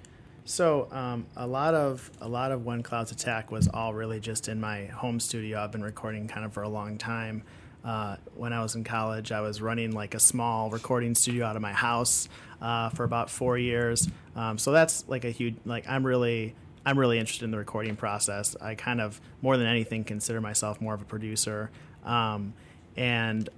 So 0.47 0.89
um, 0.91 1.27
a 1.37 1.47
lot 1.47 1.75
of 1.75 2.11
a 2.23 2.29
lot 2.31 2.51
of 2.51 2.65
One 2.65 2.83
Clouds 2.83 3.13
Attack 3.13 3.51
was 3.51 3.69
all 3.69 3.93
really 3.93 4.21
just 4.21 4.49
in 4.49 4.59
my 4.59 4.87
home 4.87 5.21
studio. 5.21 5.63
I've 5.63 5.71
been 5.71 5.85
recording 5.85 6.29
kind 6.29 6.47
of 6.47 6.55
for 6.55 6.63
a 6.63 6.69
long 6.71 6.97
time. 6.97 7.43
Uh, 7.85 8.17
when 8.35 8.53
I 8.53 8.63
was 8.63 8.75
in 8.75 8.85
college, 8.85 9.33
I 9.33 9.41
was 9.41 9.63
running 9.63 9.93
like 9.93 10.15
a 10.15 10.21
small 10.21 10.71
recording 10.71 11.15
studio 11.15 11.47
out 11.47 11.57
of 11.57 11.63
my 11.63 11.73
house 11.73 12.29
uh, 12.61 12.91
for 12.91 13.05
about 13.05 13.31
four 13.31 13.57
years. 13.57 14.09
Um, 14.37 14.59
so 14.59 14.73
that's 14.73 15.09
like 15.09 15.25
a 15.25 15.31
huge 15.31 15.57
like 15.65 15.89
I'm 15.89 16.05
really 16.05 16.55
I'm 16.85 16.99
really 16.99 17.19
interested 17.19 17.45
in 17.45 17.51
the 17.51 17.59
recording 17.59 17.97
process. 17.97 18.57
I 18.61 18.75
kind 18.75 19.01
of 19.01 19.21
more 19.43 19.57
than 19.57 19.67
anything 19.67 20.05
consider 20.05 20.41
myself 20.41 20.81
more 20.81 20.95
of 20.95 21.03
a 21.03 21.05
producer, 21.05 21.71
um, 22.05 22.53
and 22.97 23.49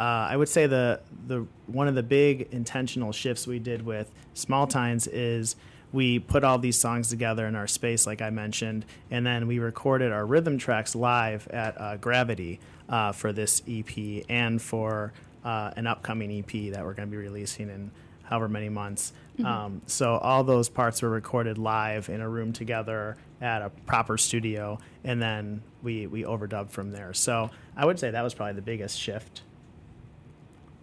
uh, 0.00 0.02
I 0.02 0.36
would 0.36 0.48
say 0.48 0.66
the 0.66 1.00
the 1.26 1.46
one 1.66 1.88
of 1.88 1.94
the 1.94 2.02
big 2.02 2.48
intentional 2.52 3.12
shifts 3.12 3.46
we 3.46 3.58
did 3.58 3.84
with 3.84 4.10
Small 4.34 4.66
Tines 4.66 5.06
is 5.06 5.56
we 5.92 6.18
put 6.18 6.44
all 6.44 6.58
these 6.58 6.78
songs 6.78 7.08
together 7.08 7.46
in 7.46 7.54
our 7.54 7.66
space, 7.66 8.06
like 8.06 8.20
I 8.20 8.30
mentioned, 8.30 8.84
and 9.10 9.26
then 9.26 9.46
we 9.46 9.58
recorded 9.58 10.12
our 10.12 10.26
rhythm 10.26 10.58
tracks 10.58 10.94
live 10.94 11.48
at 11.48 11.80
uh, 11.80 11.96
Gravity 11.96 12.60
uh, 12.88 13.12
for 13.12 13.32
this 13.32 13.62
EP 13.68 14.24
and 14.28 14.60
for 14.60 15.12
uh, 15.44 15.70
an 15.76 15.86
upcoming 15.86 16.30
EP 16.38 16.72
that 16.72 16.84
we're 16.84 16.94
going 16.94 17.08
to 17.08 17.10
be 17.10 17.16
releasing 17.16 17.70
in 17.70 17.90
however 18.24 18.48
many 18.48 18.68
months. 18.68 19.12
Um, 19.44 19.82
so 19.86 20.16
all 20.16 20.42
those 20.42 20.68
parts 20.68 21.00
were 21.00 21.08
recorded 21.08 21.58
live 21.58 22.08
in 22.08 22.20
a 22.20 22.28
room 22.28 22.52
together 22.52 23.16
at 23.40 23.62
a 23.62 23.70
proper 23.86 24.18
studio, 24.18 24.78
and 25.04 25.22
then 25.22 25.62
we 25.82 26.06
we 26.08 26.24
overdubbed 26.24 26.70
from 26.70 26.90
there. 26.90 27.14
So 27.14 27.50
I 27.76 27.86
would 27.86 27.98
say 27.98 28.10
that 28.10 28.22
was 28.22 28.34
probably 28.34 28.54
the 28.54 28.62
biggest 28.62 28.98
shift. 28.98 29.42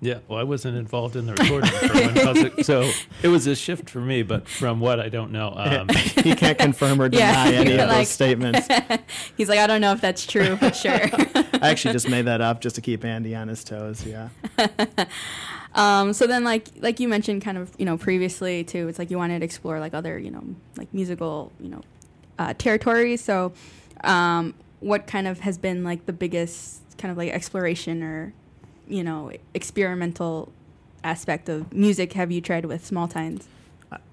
Yeah, 0.01 0.19
well, 0.27 0.37
I 0.37 0.43
wasn't 0.43 0.77
involved 0.77 1.15
in 1.15 1.25
the 1.25 1.33
recording 1.33 1.71
for 1.71 1.93
when 1.93 2.13
Cosmic, 2.25 2.65
so 2.65 2.91
it 3.23 3.29
was 3.29 3.47
a 3.47 3.55
shift 3.55 3.89
for 3.89 3.99
me. 4.01 4.23
But 4.23 4.47
from 4.47 4.79
what 4.81 4.99
I 4.99 5.07
don't 5.09 5.31
know, 5.31 5.53
um, 5.55 5.87
he 6.23 6.35
can't 6.35 6.57
confirm 6.59 7.01
or 7.01 7.07
deny 7.09 7.49
Yeah, 7.51 7.59
any 7.59 7.71
of 7.73 7.87
like- 7.87 7.99
those 7.99 8.09
statements. 8.09 8.67
He's 9.37 9.47
like, 9.49 9.59
I 9.59 9.67
don't 9.67 9.81
know 9.81 9.93
if 9.93 10.01
that's 10.01 10.25
true 10.25 10.57
for 10.57 10.71
sure. 10.73 10.91
I 10.91 11.59
actually 11.69 11.93
just 11.93 12.09
made 12.09 12.23
that 12.23 12.41
up 12.41 12.59
just 12.61 12.75
to 12.75 12.81
keep 12.81 13.05
Andy 13.05 13.33
on 13.35 13.47
his 13.47 13.63
toes. 13.63 14.05
Yeah. 14.05 14.29
Um, 15.73 16.13
so 16.13 16.25
then, 16.25 16.43
like 16.43 16.69
like 16.79 16.99
you 16.99 17.07
mentioned, 17.09 17.41
kind 17.41 17.57
of 17.57 17.71
you 17.77 17.85
know 17.85 17.97
previously 17.97 18.63
too, 18.63 18.87
it's 18.87 18.97
like 18.99 19.11
you 19.11 19.17
wanted 19.17 19.39
to 19.39 19.45
explore 19.45 19.79
like 19.79 19.93
other 19.93 20.17
you 20.17 20.31
know 20.31 20.43
like 20.77 20.93
musical 20.93 21.51
you 21.59 21.69
know 21.69 21.81
uh, 22.39 22.53
territories. 22.57 23.21
So, 23.21 23.51
um, 24.03 24.53
what 24.79 25.05
kind 25.07 25.27
of 25.27 25.39
has 25.41 25.57
been 25.57 25.83
like 25.83 26.05
the 26.05 26.13
biggest 26.13 26.81
kind 26.97 27.11
of 27.11 27.17
like 27.17 27.31
exploration 27.31 28.03
or 28.03 28.33
you 28.87 29.03
know 29.03 29.31
experimental 29.53 30.51
aspect 31.03 31.49
of 31.49 31.71
music 31.71 32.13
have 32.13 32.31
you 32.31 32.41
tried 32.41 32.65
with 32.65 32.85
Small 32.85 33.07
Tines? 33.07 33.47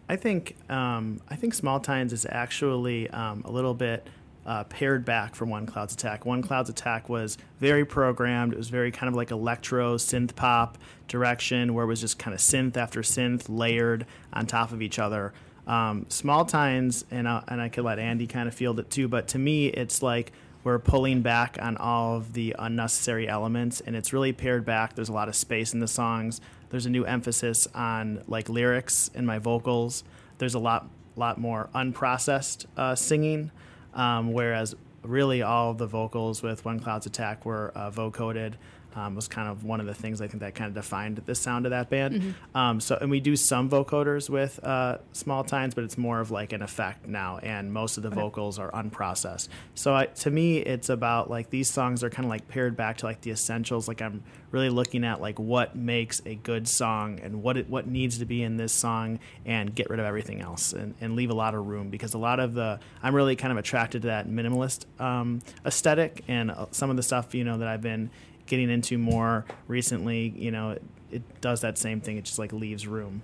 I- 0.09 0.17
think 0.17 0.57
um, 0.71 1.21
I 1.29 1.37
think 1.37 1.55
Small 1.55 1.81
Tines 1.81 2.13
is 2.13 2.27
actually 2.29 3.09
um, 3.11 3.43
a 3.47 3.51
little 3.51 3.73
bit 3.75 4.07
uh, 4.45 4.65
pared 4.65 5.05
back 5.05 5.35
from 5.35 5.49
One 5.49 5.67
Cloud's 5.67 5.95
Attack. 5.95 6.27
One 6.27 6.43
Cloud's 6.43 6.69
Attack 6.69 7.09
was 7.09 7.39
very 7.61 7.85
programmed. 7.85 8.53
It 8.53 8.57
was 8.57 8.69
very 8.69 8.91
kind 8.91 9.09
of 9.09 9.15
like 9.15 9.31
electro 9.31 9.97
synth 9.97 10.35
pop 10.35 10.79
direction, 11.09 11.75
where 11.75 11.85
it 11.85 11.89
was 11.89 12.01
just 12.01 12.19
kind 12.19 12.35
of 12.35 12.41
synth 12.41 12.77
after 12.77 13.01
synth 13.01 13.45
layered 13.49 14.05
on 14.33 14.47
top 14.47 14.73
of 14.73 14.83
each 14.83 14.99
other. 14.99 15.33
Um, 15.67 16.07
Small 16.09 16.45
Tines, 16.45 17.05
and 17.11 17.29
and 17.29 17.61
I 17.61 17.69
could 17.69 17.85
let 17.85 17.99
Andy 17.99 18.27
kind 18.27 18.49
of 18.49 18.55
field 18.55 18.81
it 18.81 18.91
too, 18.91 19.07
but 19.09 19.29
to 19.29 19.39
me, 19.39 19.69
it's 19.69 20.03
like 20.03 20.33
we're 20.65 20.79
pulling 20.79 21.23
back 21.23 21.59
on 21.61 21.77
all 21.77 22.17
of 22.17 22.33
the 22.33 22.55
unnecessary 22.59 23.29
elements, 23.29 23.81
and 23.81 23.97
it's 23.97 24.13
really 24.13 24.33
pared 24.33 24.65
back. 24.65 24.95
There's 24.95 25.09
a 25.09 25.13
lot 25.13 25.29
of 25.29 25.35
space 25.35 25.75
in 25.75 25.81
the 25.81 25.89
songs. 25.89 26.41
There's 26.71 26.87
a 26.87 26.91
new 26.91 27.05
emphasis 27.05 27.67
on 27.75 28.23
like 28.29 28.49
lyrics 28.49 29.11
and 29.15 29.27
my 29.27 29.39
vocals. 29.39 30.05
There's 30.39 30.55
a 30.55 30.59
lot 30.59 30.89
lot 31.17 31.39
more 31.39 31.69
unprocessed 31.75 32.65
uh, 32.77 32.95
singing, 32.95 33.51
um, 33.95 34.33
whereas 34.33 34.75
really 35.03 35.43
all 35.43 35.73
of 35.73 35.79
the 35.79 35.87
vocals 35.87 36.43
with 36.43 36.65
One 36.65 36.81
Cloud's 36.81 37.07
Attack 37.07 37.45
were 37.45 37.73
uh, 37.75 37.91
vocoded. 37.91 38.55
Um, 38.95 39.15
was 39.15 39.29
kind 39.29 39.49
of 39.49 39.65
one 39.65 39.81
of 39.81 39.87
the 39.87 39.95
things 39.95 40.21
I 40.21 40.29
think 40.29 40.41
that 40.41 40.55
kind 40.55 40.69
of 40.69 40.75
defined 40.75 41.23
the 41.25 41.35
sound 41.35 41.67
of 41.67 41.71
that 41.71 41.91
band. 41.91 42.35
Um, 42.55 42.81
so, 42.81 42.99
and 43.01 43.11
we 43.11 43.21
do 43.21 43.37
some 43.37 43.71
vocoders 43.71 44.29
with 44.29 44.63
uh, 44.63 44.99
Small 45.13 45.45
Tines, 45.45 45.75
but 45.75 45.85
it's 45.85 45.97
more 45.97 46.21
of 46.21 46.31
like 46.31 46.53
an 46.53 46.63
effect 46.63 47.07
now, 47.07 47.39
and 47.39 47.73
most 47.73 47.97
of 47.97 48.03
the 48.03 48.11
vocals 48.11 48.59
are 48.59 48.71
unprocessed. 48.71 49.49
So, 49.75 49.95
I, 49.95 50.07
to 50.07 50.31
me, 50.31 50.59
it's 50.59 50.89
about 50.89 51.31
like 51.31 51.51
these 51.51 51.71
songs 51.71 52.05
are 52.05 52.11
kind 52.11 52.25
of 52.27 52.31
like 52.31 52.49
pared 52.49 52.77
back 52.77 52.99
to 52.99 53.07
like 53.07 53.23
the 53.23 53.31
essentials. 53.31 53.89
Like 53.89 54.03
I'm 54.03 54.23
really 54.51 54.69
looking 54.69 55.05
at 55.05 55.21
like 55.21 55.39
what 55.39 55.75
makes 55.75 56.21
a 56.27 56.35
good 56.35 56.69
song 56.69 57.21
and 57.21 57.43
what 57.43 57.57
it, 57.57 57.69
what 57.71 57.87
needs 57.87 58.19
to 58.19 58.25
be 58.27 58.43
in 58.43 58.57
this 58.57 58.73
song, 58.73 59.19
and 59.47 59.75
get 59.75 59.89
rid 59.91 59.99
of 59.99 60.07
everything 60.07 60.41
else 60.41 60.73
and, 60.73 60.95
and 61.01 61.17
leave 61.17 61.31
a 61.31 61.35
lot 61.35 61.55
of 61.55 61.67
room 61.67 61.89
because 61.89 62.15
a 62.15 62.19
lot 62.19 62.41
of 62.41 62.55
the 62.55 62.79
I'm 63.03 63.15
really 63.15 63.37
kind 63.37 63.53
of 63.53 63.59
attracted 63.59 64.03
to 64.03 64.09
that 64.09 64.29
minimalist 64.29 64.85
um, 65.01 65.41
aesthetic 65.65 66.25
and 66.29 66.51
uh, 66.51 66.67
some 66.71 66.91
of 66.91 66.97
the 66.97 67.03
stuff 67.03 67.35
you 67.35 67.45
know 67.45 67.59
that 67.59 67.69
I've 67.69 67.83
been 67.83 68.11
getting 68.53 68.69
into 68.69 68.99
more 68.99 69.47
recently, 69.67 70.29
you 70.37 70.51
know, 70.51 70.73
it, 70.73 70.83
it 71.11 71.41
does 71.41 71.63
that 71.63 71.79
same 71.79 72.03
thing. 72.03 72.19
It 72.19 72.25
just 72.27 72.39
like 72.39 72.53
leaves 72.53 72.87
room. 72.87 73.23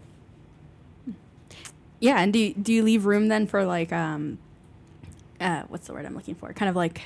Yeah, 2.01 2.19
and 2.21 2.33
do 2.33 2.39
you, 2.39 2.55
do 2.55 2.73
you 2.73 2.83
leave 2.83 3.05
room 3.05 3.29
then 3.29 3.47
for 3.47 3.65
like 3.67 3.93
um, 3.93 4.39
uh, 5.39 5.65
what's 5.69 5.87
the 5.87 5.93
word 5.93 6.07
I'm 6.07 6.15
looking 6.15 6.35
for? 6.35 6.51
Kind 6.55 6.71
of 6.71 6.77
like, 6.77 7.03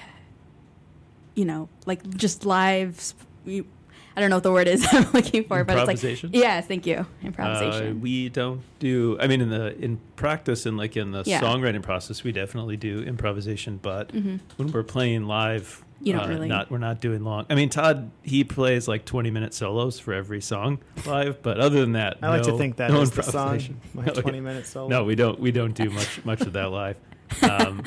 you 1.35 1.45
know, 1.45 1.69
like 1.85 2.09
just 2.17 2.45
live. 2.47 3.01
sp- 3.03 3.27
You, 3.45 3.67
I 4.15 4.21
don't 4.21 4.29
know 4.31 4.37
what 4.37 4.43
the 4.45 4.53
word 4.53 4.69
is 4.69 4.87
I'm 4.93 5.11
looking 5.13 5.43
for, 5.45 5.65
but 5.65 5.89
it's 5.89 6.05
like 6.05 6.33
yeah, 6.33 6.61
thank 6.61 6.87
you, 6.87 6.97
uh, 6.99 7.05
improvisation. 7.27 8.01
we 8.03 8.29
don't 8.29 8.61
do. 8.79 9.17
I 9.19 9.27
mean, 9.27 9.41
in 9.41 9.49
the 9.49 9.77
in 9.83 9.99
practice 10.15 10.65
and 10.67 10.77
like 10.77 10.97
in 10.97 11.11
the 11.11 11.25
Yeah. 11.27 11.41
songwriting 11.41 11.83
process, 11.83 12.23
we 12.23 12.31
definitely 12.31 12.77
do 12.77 13.03
improvisation. 13.03 13.79
But 13.83 14.13
Mhm. 14.13 14.39
when 14.59 14.71
we're 14.71 14.83
playing 14.85 15.25
live, 15.27 15.83
You 16.03 16.15
don't 16.15 16.25
uh, 16.25 16.29
really- 16.29 16.49
Not 16.49 16.71
we're 16.71 16.79
not 16.79 17.01
doing 17.01 17.23
long. 17.23 17.47
I 17.49 17.55
mean, 17.55 17.69
Todd 17.69 18.11
he 18.23 18.45
plays 18.45 18.89
like 18.89 19.05
twenty 19.05 19.31
minute 19.31 19.55
solos 19.55 19.99
for 19.99 20.13
every 20.13 20.41
song 20.41 20.81
live, 21.07 21.43
but 21.43 21.61
other 21.61 21.81
than 21.81 21.93
that, 21.93 22.19
I 22.23 22.29
like 22.29 22.43
to 22.43 22.59
think 22.59 22.77
that 22.77 22.91
no 22.91 23.01
is 23.01 23.11
the 23.13 23.23
song, 23.23 23.61
my 23.95 24.05
No, 24.07 24.13
20 24.13 24.41
minute 24.41 24.67
solo. 24.67 24.89
No, 24.89 25.05
we 25.05 25.15
don't. 25.15 25.39
We 25.39 25.53
don't 25.53 25.75
do 25.75 25.91
much 25.91 26.25
much 26.25 26.41
of 26.43 26.53
that 26.55 26.71
live. 26.71 26.97
Um, 27.43 27.83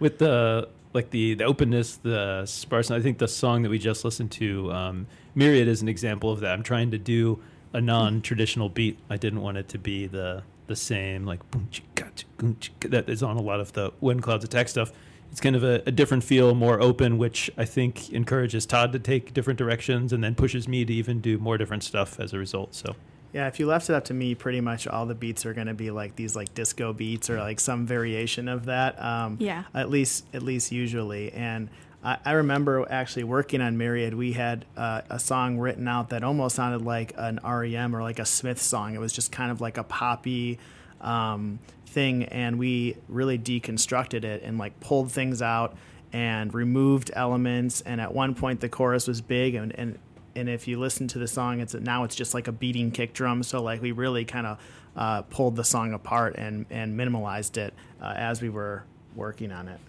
with 0.00 0.18
the 0.18 0.68
like 0.92 1.10
the 1.10 1.34
the 1.34 1.44
openness, 1.44 1.96
the 1.98 2.44
sparseness. 2.46 2.98
I 2.98 3.02
think 3.02 3.18
the 3.18 3.28
song 3.28 3.62
that 3.62 3.70
we 3.70 3.78
just 3.78 4.04
listened 4.04 4.32
to, 4.32 4.72
um, 4.72 5.06
Myriad, 5.36 5.68
is 5.68 5.82
an 5.82 5.88
example 5.88 6.32
of 6.32 6.40
that. 6.40 6.52
I'm 6.52 6.64
trying 6.64 6.90
to 6.90 6.98
do 6.98 7.40
a 7.72 7.80
non 7.80 8.22
traditional 8.22 8.68
beat. 8.68 8.98
I 9.08 9.16
didn't 9.16 9.40
want 9.40 9.56
it 9.58 9.68
to 9.68 9.78
be 9.78 10.06
the 10.06 10.42
the 10.66 10.74
same 10.76 11.24
like 11.24 11.48
boom 11.50 11.68
chicka 11.70 12.10
chicka, 12.12 12.24
boom, 12.38 12.56
chicka, 12.56 12.90
that 12.90 13.08
is 13.08 13.22
on 13.22 13.36
a 13.36 13.42
lot 13.42 13.60
of 13.60 13.72
the 13.72 13.92
When 14.00 14.20
Clouds 14.20 14.44
Attack 14.44 14.68
stuff. 14.68 14.92
It's 15.30 15.40
kind 15.40 15.54
of 15.54 15.62
a, 15.62 15.82
a 15.86 15.92
different 15.92 16.24
feel, 16.24 16.54
more 16.54 16.80
open, 16.80 17.18
which 17.18 17.50
I 17.56 17.64
think 17.64 18.10
encourages 18.12 18.66
Todd 18.66 18.92
to 18.92 18.98
take 18.98 19.34
different 19.34 19.58
directions, 19.58 20.12
and 20.12 20.24
then 20.24 20.34
pushes 20.34 20.66
me 20.66 20.84
to 20.84 20.92
even 20.92 21.20
do 21.20 21.38
more 21.38 21.58
different 21.58 21.84
stuff 21.84 22.18
as 22.18 22.32
a 22.32 22.38
result. 22.38 22.74
So. 22.74 22.96
Yeah, 23.32 23.46
if 23.46 23.60
you 23.60 23.66
left 23.66 23.90
it 23.90 23.94
up 23.94 24.06
to 24.06 24.14
me, 24.14 24.34
pretty 24.34 24.60
much 24.60 24.86
all 24.86 25.04
the 25.04 25.14
beats 25.14 25.44
are 25.44 25.52
going 25.52 25.66
to 25.66 25.74
be 25.74 25.90
like 25.90 26.16
these 26.16 26.34
like 26.34 26.54
disco 26.54 26.92
beats 26.94 27.28
or 27.28 27.38
like 27.38 27.60
some 27.60 27.86
variation 27.86 28.48
of 28.48 28.64
that. 28.66 29.00
Um, 29.02 29.36
Yeah. 29.38 29.64
At 29.74 29.90
least, 29.90 30.24
at 30.32 30.42
least 30.42 30.72
usually. 30.72 31.30
And 31.32 31.68
I, 32.02 32.16
I 32.24 32.32
remember 32.32 32.86
actually 32.90 33.24
working 33.24 33.60
on 33.60 33.76
Myriad. 33.76 34.14
We 34.14 34.32
had 34.32 34.64
uh, 34.76 35.02
a 35.10 35.18
song 35.18 35.58
written 35.58 35.86
out 35.86 36.08
that 36.08 36.24
almost 36.24 36.56
sounded 36.56 36.86
like 36.86 37.12
an 37.18 37.38
REM 37.44 37.94
or 37.94 38.02
like 38.02 38.18
a 38.18 38.24
Smith 38.24 38.62
song. 38.62 38.94
It 38.94 38.98
was 38.98 39.12
just 39.12 39.30
kind 39.30 39.50
of 39.50 39.60
like 39.60 39.76
a 39.76 39.84
poppy 39.84 40.58
um, 41.00 41.58
thing, 41.86 42.24
and 42.24 42.58
we 42.58 42.96
really 43.08 43.38
deconstructed 43.38 44.24
it 44.24 44.42
and 44.42 44.58
like 44.58 44.78
pulled 44.80 45.10
things 45.12 45.40
out 45.42 45.76
and 46.12 46.52
removed 46.54 47.10
elements. 47.14 47.80
And 47.82 48.00
at 48.00 48.14
one 48.14 48.34
point, 48.34 48.60
the 48.60 48.68
chorus 48.68 49.06
was 49.06 49.20
big, 49.20 49.54
and, 49.54 49.74
and 49.78 49.98
and 50.36 50.48
if 50.48 50.68
you 50.68 50.78
listen 50.78 51.08
to 51.08 51.18
the 51.18 51.26
song, 51.28 51.60
it's 51.60 51.74
now 51.74 52.04
it's 52.04 52.14
just 52.14 52.34
like 52.34 52.46
a 52.48 52.52
beating 52.52 52.90
kick 52.90 53.12
drum. 53.12 53.42
So 53.42 53.62
like 53.62 53.82
we 53.82 53.92
really 53.92 54.24
kind 54.24 54.46
of 54.46 54.58
uh, 54.96 55.22
pulled 55.22 55.56
the 55.56 55.64
song 55.64 55.92
apart 55.94 56.36
and 56.36 56.66
and 56.70 56.98
minimalized 56.98 57.56
it 57.56 57.74
uh, 58.00 58.14
as 58.16 58.40
we 58.42 58.48
were 58.48 58.84
working 59.16 59.50
on 59.52 59.66
it. 59.68 59.80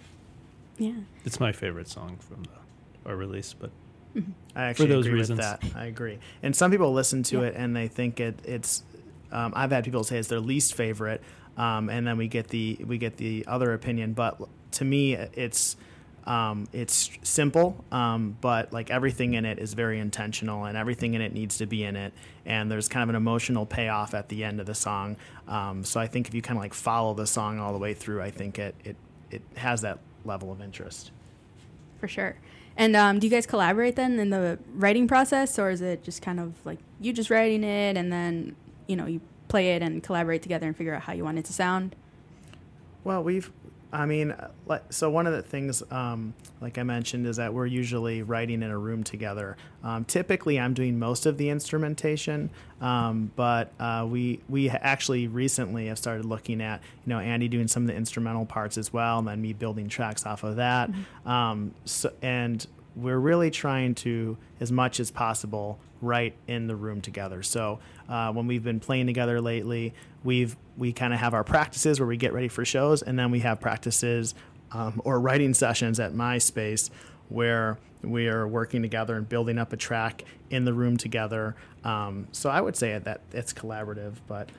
yeah. 0.78 0.94
It's 1.26 1.40
my 1.40 1.52
favorite 1.52 1.88
song 1.88 2.18
from 2.20 2.44
the, 2.44 3.10
our 3.10 3.16
release, 3.16 3.54
but 3.54 3.70
I 4.56 4.64
actually 4.64 4.88
for 4.88 4.94
those 4.94 5.06
agree 5.06 5.20
reasons. 5.20 5.38
with 5.38 5.46
that. 5.46 5.64
I 5.76 5.86
agree. 5.86 6.18
And 6.42 6.56
some 6.56 6.72
people 6.72 6.92
listen 6.94 7.22
to 7.24 7.42
Yeah. 7.42 7.48
it 7.48 7.54
and 7.56 7.76
they 7.76 7.88
think 7.88 8.20
it 8.20 8.40
it's. 8.44 8.84
Um, 9.32 9.54
I've 9.56 9.72
had 9.72 9.84
people 9.84 10.04
say 10.04 10.18
it's 10.18 10.28
their 10.28 10.40
least 10.40 10.74
favorite, 10.74 11.22
um, 11.58 11.90
and 11.90 12.06
then 12.06 12.18
we 12.18 12.28
get 12.28 12.48
the 12.48 12.80
we 12.86 12.98
get 12.98 13.18
the 13.18 13.46
other 13.48 13.74
opinion. 13.74 14.14
But 14.14 14.42
to 14.74 14.86
me, 14.86 15.14
it's 15.14 15.76
um, 16.26 16.68
it's 16.74 17.10
simple, 17.24 17.84
um, 17.92 18.38
but 18.42 18.72
like 18.72 18.92
everything 18.92 19.34
in 19.34 19.46
it 19.46 19.60
is 19.60 19.74
very 19.74 20.00
intentional, 20.00 20.66
and 20.66 20.78
everything 20.78 21.14
in 21.14 21.22
it 21.22 21.34
needs 21.34 21.58
to 21.58 21.66
be 21.66 21.84
in 21.84 21.96
it. 21.96 22.14
And 22.46 22.72
there's 22.72 22.88
kind 22.88 23.04
of 23.04 23.10
an 23.10 23.16
emotional 23.16 23.66
payoff 23.66 24.14
at 24.14 24.30
the 24.30 24.44
end 24.44 24.60
of 24.60 24.66
the 24.66 24.76
song. 24.76 25.18
Um, 25.48 25.84
so 25.84 26.00
I 26.00 26.08
think 26.08 26.28
if 26.28 26.34
you 26.34 26.42
kind 26.42 26.58
of 26.58 26.64
like 26.64 26.74
follow 26.74 27.14
the 27.14 27.28
song 27.28 27.60
all 27.60 27.74
the 27.74 27.80
way 27.80 27.94
through, 27.94 28.22
I 28.22 28.32
think 28.32 28.60
it 28.60 28.76
it 28.84 28.96
it 29.32 29.42
has 29.56 29.82
that 29.82 30.00
level 30.26 30.52
of 30.52 30.62
interest. 30.62 31.12
for 32.00 32.08
sure. 32.08 32.36
And 32.78 32.96
um, 32.96 33.20
do 33.20 33.28
you 33.28 33.32
guys 33.32 33.46
collaborate 33.46 33.96
then 33.98 34.18
in 34.20 34.30
the 34.30 34.58
writing 34.74 35.08
process, 35.08 35.60
or 35.60 35.70
is 35.70 35.82
it 35.82 36.04
just 36.04 36.22
kind 36.22 36.40
of 36.40 36.54
like 36.66 36.80
you 37.02 37.12
just 37.12 37.30
writing 37.30 37.64
it 37.64 37.98
and 37.98 38.12
then 38.12 38.56
you 38.90 38.96
know 38.98 39.06
you 39.06 39.22
play 39.48 39.76
it 39.76 39.82
and 39.82 40.04
collaborate 40.04 40.42
together 40.42 40.68
and 40.68 40.76
figure 40.76 40.94
out 40.94 41.04
how 41.04 41.14
you 41.14 41.24
want 41.24 41.38
it 41.38 41.46
to 41.46 41.54
sound? 41.54 41.96
Well, 43.04 43.24
we've, 43.24 43.50
I 43.92 44.06
mean, 44.06 44.32
uh, 44.32 44.80
so 44.90 45.10
one 45.10 45.26
of 45.26 45.34
the 45.34 45.42
things, 45.42 45.82
um, 45.90 46.34
like 46.62 46.78
I 46.78 46.84
mentioned, 46.84 47.26
is 47.26 47.38
that 47.38 47.54
we're 47.54 47.66
usually 47.66 48.22
writing 48.22 48.62
in 48.62 48.70
a 48.70 48.78
room 48.78 49.04
together. 49.04 49.58
Um, 49.84 50.06
typically, 50.06 50.60
I'm 50.60 50.74
doing 50.74 51.00
most 51.00 51.26
of 51.26 51.38
the 51.38 51.50
instrumentation, 51.50 52.50
um, 52.82 53.32
but 53.36 53.72
uh, 53.80 54.06
we 54.08 54.42
we 54.50 54.70
actually 54.70 55.28
recently 55.28 55.88
have 55.88 55.98
started 55.98 56.26
looking 56.26 56.62
at, 56.62 56.82
you 57.06 57.10
know, 57.10 57.20
Andy 57.20 57.48
doing 57.48 57.68
some 57.68 57.84
of 57.84 57.88
the 57.88 57.96
instrumental 57.96 58.46
parts 58.46 58.78
as 58.78 58.94
well, 58.94 59.20
and 59.20 59.28
then 59.28 59.42
me 59.42 59.54
building 59.54 59.88
tracks 59.88 60.26
off 60.26 60.44
of 60.44 60.58
that. 60.58 60.92
Um, 61.26 61.74
so, 61.86 62.12
and 62.22 62.66
we're 62.96 63.18
really 63.18 63.50
trying 63.50 63.96
to, 63.96 64.38
as 64.60 64.72
much 64.72 65.00
as 65.00 65.10
possible, 65.10 65.80
right 66.02 66.34
in 66.48 66.68
the 66.68 66.76
room 66.76 67.02
together. 67.02 67.44
So 67.44 67.80
uh, 68.08 68.32
when 68.32 68.48
we've 68.48 68.64
been 68.64 68.80
playing 68.80 69.08
together 69.08 69.42
lately, 69.42 69.94
we've 70.24 70.56
we 70.78 70.94
kind 70.94 71.14
of 71.14 71.20
have 71.20 71.34
our 71.34 71.44
practices 71.44 72.00
where 72.00 72.08
we 72.08 72.18
get 72.18 72.34
ready 72.34 72.48
for 72.48 72.64
shows, 72.66 73.02
and 73.02 73.18
then 73.20 73.32
we 73.32 73.40
have 73.40 73.60
practices 73.60 74.34
um, 74.72 75.02
or 75.04 75.20
writing 75.20 75.54
sessions 75.54 76.00
at 76.00 76.14
my 76.14 76.38
space 76.38 76.90
where 77.28 77.78
we 78.02 78.28
are 78.28 78.48
working 78.48 78.82
together 78.82 79.16
and 79.18 79.28
building 79.28 79.58
up 79.58 79.74
a 79.74 79.78
track 79.78 80.24
in 80.50 80.64
the 80.66 80.74
room 80.74 80.96
together. 80.96 81.56
Um, 81.84 82.28
so 82.32 82.50
I 82.50 82.62
would 82.62 82.76
say 82.78 82.98
that 82.98 83.22
it's 83.34 83.52
collaborative, 83.54 84.14
but 84.28 84.50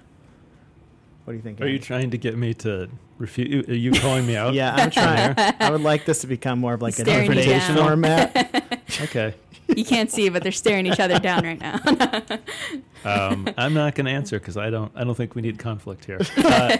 what 1.24 1.32
do 1.32 1.36
you 1.36 1.42
think? 1.42 1.60
Are 1.60 1.66
you 1.66 1.78
trying 1.78 2.10
to 2.10 2.18
get 2.18 2.36
me 2.36 2.54
to 2.54 2.88
refute? 3.18 3.68
Are 3.68 3.74
you 3.74 3.92
calling 3.92 4.26
me 4.26 4.36
out? 4.36 4.52
Yeah, 4.60 4.74
I'm 4.74 4.90
trying. 4.90 5.34
I 5.38 5.70
would 5.70 5.80
like 5.82 6.04
this 6.04 6.20
to 6.20 6.26
become 6.26 6.58
more 6.58 6.74
of 6.74 6.82
like 6.82 6.98
an 6.98 7.04
Staring 7.06 7.30
you 7.32 7.34
debate 7.36 7.60
down. 7.60 7.76
format. 7.76 8.64
Okay. 9.00 9.34
You 9.68 9.84
can't 9.84 10.10
see, 10.10 10.28
but 10.30 10.42
they're 10.42 10.50
staring 10.52 10.86
each 10.86 10.98
other 11.00 11.18
down 11.18 11.44
right 11.44 11.60
now. 11.60 11.80
Um, 13.02 13.48
I'm 13.56 13.72
not 13.72 13.94
going 13.94 14.04
to 14.04 14.10
answer 14.12 14.38
because 14.38 14.58
I 14.58 14.68
don't. 14.68 14.92
I 14.94 15.04
don't 15.04 15.14
think 15.14 15.34
we 15.34 15.40
need 15.40 15.58
conflict 15.58 16.04
here. 16.04 16.20
Uh, 16.36 16.76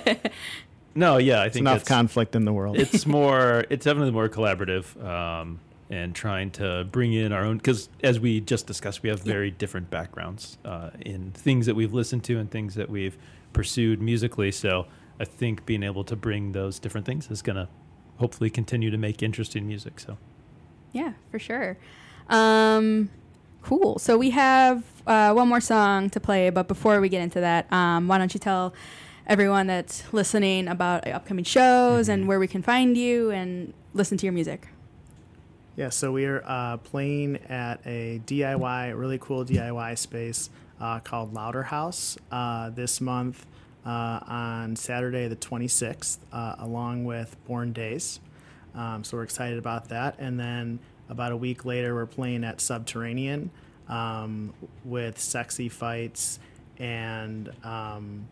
no, 0.95 1.17
yeah, 1.19 1.41
I 1.41 1.47
It's 1.47 1.55
think 1.55 1.63
enough 1.63 1.81
it's, 1.81 1.89
conflict 1.89 2.35
in 2.37 2.45
the 2.45 2.53
world. 2.53 2.79
it's 2.79 3.07
more. 3.19 3.65
It's 3.71 3.85
definitely 3.87 4.11
more 4.11 4.29
collaborative, 4.29 5.03
um, 5.03 5.61
and 5.89 6.15
trying 6.15 6.51
to 6.53 6.85
bring 6.91 7.13
in 7.15 7.33
our 7.33 7.43
own. 7.45 7.57
Because 7.59 7.89
as 8.03 8.19
we 8.21 8.41
just 8.41 8.67
discussed, 8.67 9.03
we 9.03 9.09
have 9.09 9.23
very 9.23 9.51
different 9.51 9.89
backgrounds 9.89 10.59
uh, 10.65 10.91
in 11.01 11.31
things 11.31 11.65
that 11.67 11.75
we've 11.77 11.95
listened 11.95 12.25
to 12.25 12.39
and 12.39 12.51
things 12.51 12.75
that 12.75 12.91
we've 12.91 13.17
pursued 13.55 14.03
musically. 14.03 14.51
So 14.53 14.87
I 15.19 15.25
think 15.25 15.65
being 15.65 15.83
able 15.85 16.05
to 16.05 16.17
bring 16.17 16.53
those 16.53 16.79
different 16.79 17.07
things 17.07 17.31
is 17.31 17.41
going 17.41 17.57
to 17.57 17.69
hopefully 18.19 18.51
continue 18.51 18.91
to 18.91 18.99
make 18.99 19.23
interesting 19.23 19.67
music. 19.67 20.01
So 20.01 20.19
Yeah, 20.93 21.13
for 21.31 21.39
sure. 21.39 21.77
Um, 22.29 23.11
cool. 23.63 23.99
So 23.99 24.17
we 24.19 24.31
have 24.31 24.85
uh, 25.07 25.33
one 25.33 25.49
more 25.49 25.61
song 25.61 26.11
to 26.11 26.21
play, 26.21 26.51
but 26.51 26.69
before 26.69 27.01
we 27.01 27.09
get 27.09 27.23
into 27.23 27.41
that, 27.41 27.73
um, 27.73 28.09
why 28.09 28.19
don't 28.19 28.33
you 28.35 28.41
tell 28.41 28.75
everyone 29.27 29.67
that's 29.67 30.13
listening 30.13 30.69
about 30.69 31.07
upcoming 31.07 31.45
shows 31.45 32.09
and 32.09 32.27
where 32.27 32.39
we 32.39 32.49
can 32.49 32.63
find 32.63 32.97
you 32.97 33.31
and 33.31 33.73
listen 33.95 34.19
to 34.19 34.27
your 34.27 34.33
music? 34.33 34.69
Yeah, 35.77 35.89
so 35.89 36.13
we're 36.13 36.43
uh, 36.45 36.79
playing 36.79 37.37
at 37.49 37.81
a 37.87 38.21
DIY, 38.27 38.99
really 38.99 39.19
cool 39.19 39.45
DIY 39.45 39.97
space 39.99 40.51
uh, 40.81 41.01
called 41.01 41.33
Louder 41.33 41.63
House 41.63 42.19
uh, 42.31 42.71
this 42.71 43.01
month 43.01 43.47
uh, 43.87 44.21
on 44.27 44.77
Saturday 44.77 45.29
the 45.29 45.37
26th, 45.37 46.19
uh, 46.33 46.57
along 46.59 47.05
with 47.05 47.37
Born 47.47 47.73
Days. 47.73 48.21
Um, 48.75 49.05
so 49.05 49.17
we're 49.17 49.25
excited 49.25 49.59
about 49.59 49.89
that. 49.89 50.17
And 50.19 50.39
then 50.39 50.79
about 51.09 51.33
a 51.33 51.37
week 51.37 51.65
later, 51.65 51.95
we're 51.95 52.07
playing 52.07 52.45
at 52.45 52.61
Subterranean 52.61 53.51
um, 53.89 54.53
with 54.85 55.19
Sexy 55.19 55.69
Fights 55.69 56.39
and 56.79 57.51
um, 57.65 58.29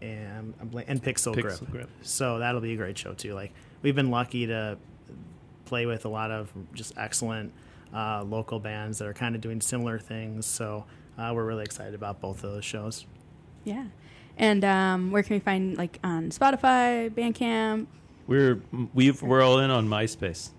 and 0.00 0.54
and 0.60 1.02
Pixel, 1.02 1.34
Pixel 1.34 1.70
Grip. 1.70 1.70
Grip. 1.70 1.90
So 2.02 2.38
that'll 2.38 2.60
be 2.60 2.74
a 2.74 2.76
great 2.76 2.96
show 2.96 3.14
too. 3.14 3.34
Like 3.34 3.52
we've 3.82 3.96
been 3.96 4.10
lucky 4.10 4.46
to 4.46 4.78
play 5.64 5.86
with 5.86 6.04
a 6.04 6.08
lot 6.08 6.30
of 6.30 6.52
just 6.74 6.96
excellent 6.96 7.52
uh, 7.94 8.22
local 8.24 8.60
bands 8.60 8.98
that 8.98 9.08
are 9.08 9.14
kind 9.14 9.34
of 9.34 9.40
doing 9.40 9.60
similar 9.60 9.98
things. 9.98 10.46
So 10.46 10.84
uh, 11.18 11.32
we're 11.34 11.44
really 11.44 11.64
excited 11.64 11.94
about 11.94 12.20
both 12.20 12.44
of 12.44 12.52
those 12.52 12.64
shows. 12.64 13.06
Yeah. 13.64 13.86
And 14.38 14.64
um, 14.64 15.12
where 15.12 15.22
can 15.22 15.36
we 15.36 15.40
find, 15.40 15.78
like, 15.78 15.98
on 16.04 16.28
Spotify, 16.28 17.10
Bandcamp? 17.10 17.86
We're 18.26 18.60
we've 18.94 19.22
we're 19.22 19.42
all 19.42 19.58
in 19.60 19.70
on 19.70 19.88
MySpace. 19.88 20.50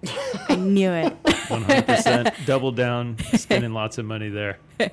I 0.49 0.55
knew 0.55 0.91
it. 0.91 1.21
100% 1.23 2.45
double 2.45 2.71
down, 2.73 3.17
spending 3.37 3.71
lots 3.73 3.97
of 3.97 4.05
money 4.05 4.27
there. 4.29 4.57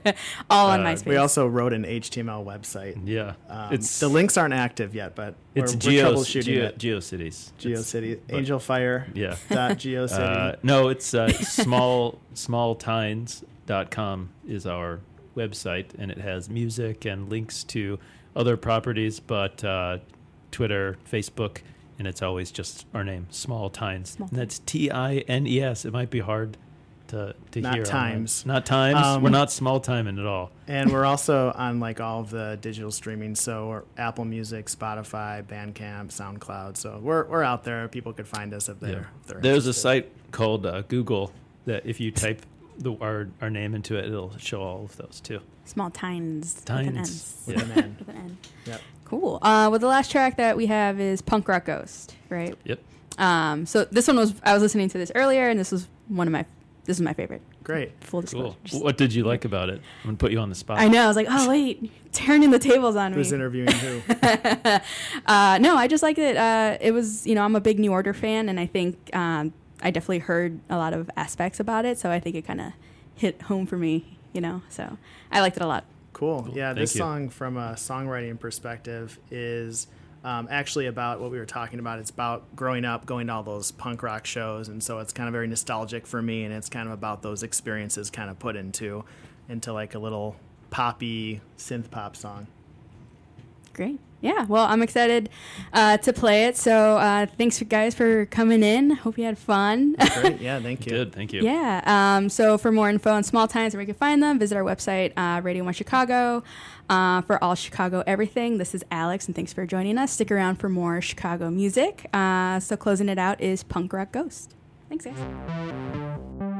All 0.49 0.71
on 0.71 0.81
Uh, 0.81 0.91
MySpace. 0.91 1.07
We 1.07 1.17
also 1.17 1.49
wrote 1.49 1.73
an 1.73 1.83
HTML 1.85 2.45
website. 2.45 2.97
Yeah, 3.05 3.35
Um, 3.49 3.75
it's 3.75 3.99
the 3.99 4.07
links 4.09 4.37
aren't 4.37 4.55
active 4.55 4.95
yet, 4.95 5.17
but 5.17 5.35
it's 5.57 5.73
we're, 5.75 5.79
Geo, 5.81 6.11
we're 6.11 6.15
troubleshooting 6.19 6.45
Geo, 6.45 6.65
it. 6.67 6.79
GeoCities. 6.79 7.17
It's- 7.27 7.53
GeoCity, 7.61 8.21
Angel 8.31 8.61
Fire. 8.61 9.09
Yeah. 9.15 9.35
Dot 9.51 9.73
GeoCity. 9.79 10.53
Uh, 10.53 10.57
no, 10.63 10.89
it's 10.89 11.13
uh, 11.13 11.29
small 11.33 12.21
smalltines.com 12.35 14.31
is 14.47 14.67
our 14.67 15.01
website, 15.37 15.87
and 15.99 16.11
it 16.11 16.19
has 16.19 16.49
music 16.49 17.05
and 17.05 17.29
links 17.29 17.65
to 17.65 17.99
other 18.37 18.57
properties, 18.57 19.21
but 19.21 19.63
uh, 19.65 19.99
Twitter, 20.51 20.97
Facebook, 21.11 21.59
and 21.99 22.07
it's 22.09 22.23
always 22.23 22.51
just 22.51 22.87
our 22.95 23.05
name, 23.05 23.27
Small 23.31 23.71
Tines. 23.71 24.11
Small 24.11 24.29
and 24.29 24.39
that's 24.39 24.59
T 24.61 24.91
I 24.91 25.17
N 25.29 25.47
E 25.47 25.61
S. 25.63 25.85
It 25.85 25.93
might 25.93 26.11
be 26.11 26.21
hard 26.21 26.57
to 27.09 27.35
to 27.51 27.61
Not 27.61 27.75
hear. 27.75 27.83
on 27.85 27.89
times. 27.91 28.47
Not 28.47 28.65
times. 28.65 28.97
Um, 29.05 29.23
We're 29.23 29.29
not 29.31 29.53
small 29.53 29.79
timing 29.79 30.19
at 30.19 30.25
all. 30.27 30.51
and 30.67 30.91
we're 30.91 31.05
also 31.05 31.53
on 31.55 31.79
like 31.79 32.01
all 32.01 32.21
of 32.21 32.31
the 32.31 32.59
digital 32.61 32.91
streaming, 32.91 33.35
so 33.35 33.69
we're 33.69 33.83
Apple 33.99 34.25
Music, 34.25 34.67
Spotify, 34.67 35.43
Bandcamp, 35.45 36.09
SoundCloud. 36.09 36.77
So 36.79 36.99
we're 37.03 37.25
we're 37.27 37.43
out 37.43 37.63
there. 37.65 37.87
People 37.89 38.13
could 38.15 38.27
find 38.27 38.55
us 38.55 38.69
if 38.69 38.81
they're. 38.81 38.91
Yeah. 38.91 39.05
if 39.21 39.27
they're 39.27 39.41
There's 39.41 39.67
a 39.67 39.75
site 39.75 40.11
called 40.31 40.65
uh, 40.67 40.83
Google 40.83 41.33
that 41.67 41.85
if 41.87 42.01
you 42.01 42.11
type 42.11 42.43
the 42.79 42.97
our, 43.01 43.29
our 43.41 43.51
name 43.51 43.75
into 43.75 43.97
it, 43.97 44.07
it'll 44.07 44.37
show 44.39 44.63
all 44.63 44.85
of 44.85 44.97
those 44.97 45.21
too. 45.23 45.41
Small 45.65 45.91
Tines. 45.91 46.63
With 46.67 46.71
an 46.71 46.87
N. 46.89 46.95
Tines. 46.95 47.43
with 47.47 47.57
Yeah. 47.57 47.63
an 47.63 47.71
N. 47.73 47.97
With 47.99 48.09
an 48.09 48.17
N. 48.17 48.39
Yep. 48.67 48.81
Cool. 49.05 49.37
Uh, 49.43 49.69
well, 49.71 49.79
the 49.79 49.87
last 49.87 50.11
track 50.11 50.37
that 50.39 50.57
we 50.57 50.67
have 50.67 50.99
is 51.01 51.23
Punk 51.23 51.47
Rock 51.49 51.67
Ghost, 51.67 52.15
right? 52.31 52.57
Yep. 52.65 52.81
Um, 53.19 53.65
so 53.67 53.85
this 53.85 54.09
one 54.09 54.17
was 54.17 54.35
I 54.43 54.53
was 54.55 54.63
listening 54.63 54.89
to 54.91 54.99
this 54.99 55.13
earlier, 55.15 55.49
and 55.49 55.59
this 55.61 55.71
was 55.73 55.89
one 56.09 56.27
of 56.27 56.33
my 56.33 56.45
this 56.85 56.99
is 56.99 57.01
my 57.01 57.13
favorite. 57.15 57.41
Great. 57.63 57.93
Full 58.05 58.21
disclosure. 58.21 58.49
Cool. 58.49 58.57
Just- 58.65 58.83
What 58.85 58.99
did 58.99 59.15
you 59.15 59.25
like 59.25 59.45
about 59.47 59.71
it? 59.71 59.81
I'm 60.03 60.09
gonna 60.09 60.17
put 60.19 60.33
you 60.33 60.39
on 60.39 60.49
the 60.51 60.55
spot. 60.55 60.79
I 60.81 60.89
know. 60.89 61.05
I 61.05 61.07
was 61.07 61.17
like, 61.17 61.29
oh 61.31 61.49
wait, 61.49 61.91
turning 62.13 62.51
the 62.51 62.59
tables 62.59 62.95
on 62.97 63.13
me. 63.13 63.17
Who's 63.19 63.33
interviewing 63.33 63.71
who? 63.73 64.03
uh, 65.27 65.59
no, 65.61 65.77
I 65.77 65.87
just 65.89 66.03
liked 66.03 66.19
it. 66.19 66.37
Uh, 66.37 66.77
it 66.81 66.93
was, 66.93 67.27
you 67.27 67.35
know, 67.35 67.43
I'm 67.43 67.57
a 67.57 67.61
big 67.61 67.79
New 67.79 67.93
Order 67.93 68.13
fan, 68.13 68.49
and 68.49 68.59
I 68.61 68.67
think 68.67 69.15
um, 69.17 69.53
I 69.83 69.91
definitely 69.91 70.21
heard 70.21 70.61
a 70.71 70.77
lot 70.77 70.93
of 70.93 71.11
aspects 71.17 71.61
about 71.61 71.85
it. 71.85 71.99
So 71.99 72.11
I 72.11 72.21
think 72.21 72.37
it 72.37 72.47
kind 72.47 72.61
of 72.61 72.73
hit 73.15 73.43
home 73.43 73.67
for 73.67 73.77
me, 73.77 74.17
you 74.33 74.41
know. 74.41 74.63
So 74.69 74.99
I 75.31 75.41
liked 75.41 75.57
it 75.57 75.63
a 75.63 75.67
lot. 75.67 75.85
Cool. 76.13 76.45
Cool. 76.45 76.57
Yeah, 76.57 76.69
Thank 76.69 76.79
this 76.79 76.95
you. 76.95 77.01
song 77.01 77.29
from 77.29 77.57
a 77.57 77.73
songwriting 77.73 78.39
perspective 78.39 79.19
is 79.31 79.89
um, 80.23 80.49
actually 80.51 80.87
about 80.87 81.21
what 81.21 81.31
we 81.31 81.39
were 81.39 81.45
talking 81.45 81.79
about. 81.79 81.99
It's 81.99 82.11
about 82.11 82.57
growing 82.57 82.85
up, 82.85 83.05
going 83.05 83.27
to 83.27 83.33
all 83.35 83.43
those 83.43 83.73
punk 83.73 84.03
rock 84.03 84.25
shows, 84.25 84.69
and 84.69 84.83
so 84.83 85.01
it's 85.01 85.13
kind 85.13 85.29
of 85.29 85.33
very 85.33 85.47
nostalgic 85.47 86.07
for 86.07 86.23
me. 86.23 86.45
And 86.45 86.55
it's 86.55 86.69
kind 86.69 86.89
of 86.89 86.95
about 86.95 87.23
those 87.23 87.43
experiences, 87.43 88.11
kind 88.11 88.31
of 88.31 88.39
put 88.39 88.57
into 88.57 89.05
into 89.49 89.73
like 89.73 89.95
a 89.95 89.99
little 89.99 90.37
poppy 90.71 91.41
synth 91.59 91.91
pop 91.91 92.17
song. 92.17 92.47
Great. 93.75 93.99
Yeah. 94.21 94.47
Well, 94.47 94.65
I'm 94.65 94.81
excited 94.81 95.29
uh, 95.75 95.99
to 95.99 96.13
play 96.15 96.47
it. 96.47 96.57
So 96.57 96.97
uh, 96.97 97.27
thanks, 97.27 97.61
guys, 97.65 97.95
for 97.95 98.25
coming 98.27 98.63
in. 98.63 98.89
Hope 98.91 99.19
you 99.19 99.25
had 99.25 99.37
fun. 99.37 99.97
Great. 100.15 100.41
Yeah. 100.45 100.61
Thank 100.61 100.87
you. 100.87 100.93
Good. 100.93 101.13
Thank 101.13 101.35
you. 101.35 101.43
Yeah. 101.43 101.83
Um, 101.85 102.31
so 102.31 102.57
for 102.57 102.73
more 102.73 102.89
info 102.89 103.13
on 103.13 103.23
Small 103.23 103.47
Tines 103.47 103.75
and 103.75 103.79
where 103.79 103.83
you 103.83 103.93
can 103.93 103.99
find 103.99 104.23
them, 104.23 104.39
visit 104.39 104.57
our 104.57 104.65
website, 104.65 105.13
uh, 105.19 105.43
Radio 105.43 105.63
One 105.63 105.75
Chicago. 105.75 106.43
Uh, 106.89 107.21
for 107.23 107.43
all 107.43 107.55
Chicago 107.55 108.03
everything, 108.07 108.59
this 108.59 108.75
is 108.75 108.85
Alex, 108.91 109.27
and 109.27 109.35
thanks 109.35 109.53
for 109.55 109.67
joining 109.67 109.97
us. 109.99 110.13
Stick 110.13 110.31
around 110.31 110.57
for 110.57 110.69
more 110.69 111.01
Chicago 111.01 111.51
music. 111.51 112.07
Uh, 112.13 112.61
so 112.61 112.77
closing 112.77 113.09
it 113.09 113.19
out 113.19 113.41
is 113.41 113.63
Punk 113.63 113.93
Rock 113.93 114.13
Ghost. 114.13 114.55
Thanks, 114.89 115.05
guys. 115.07 116.54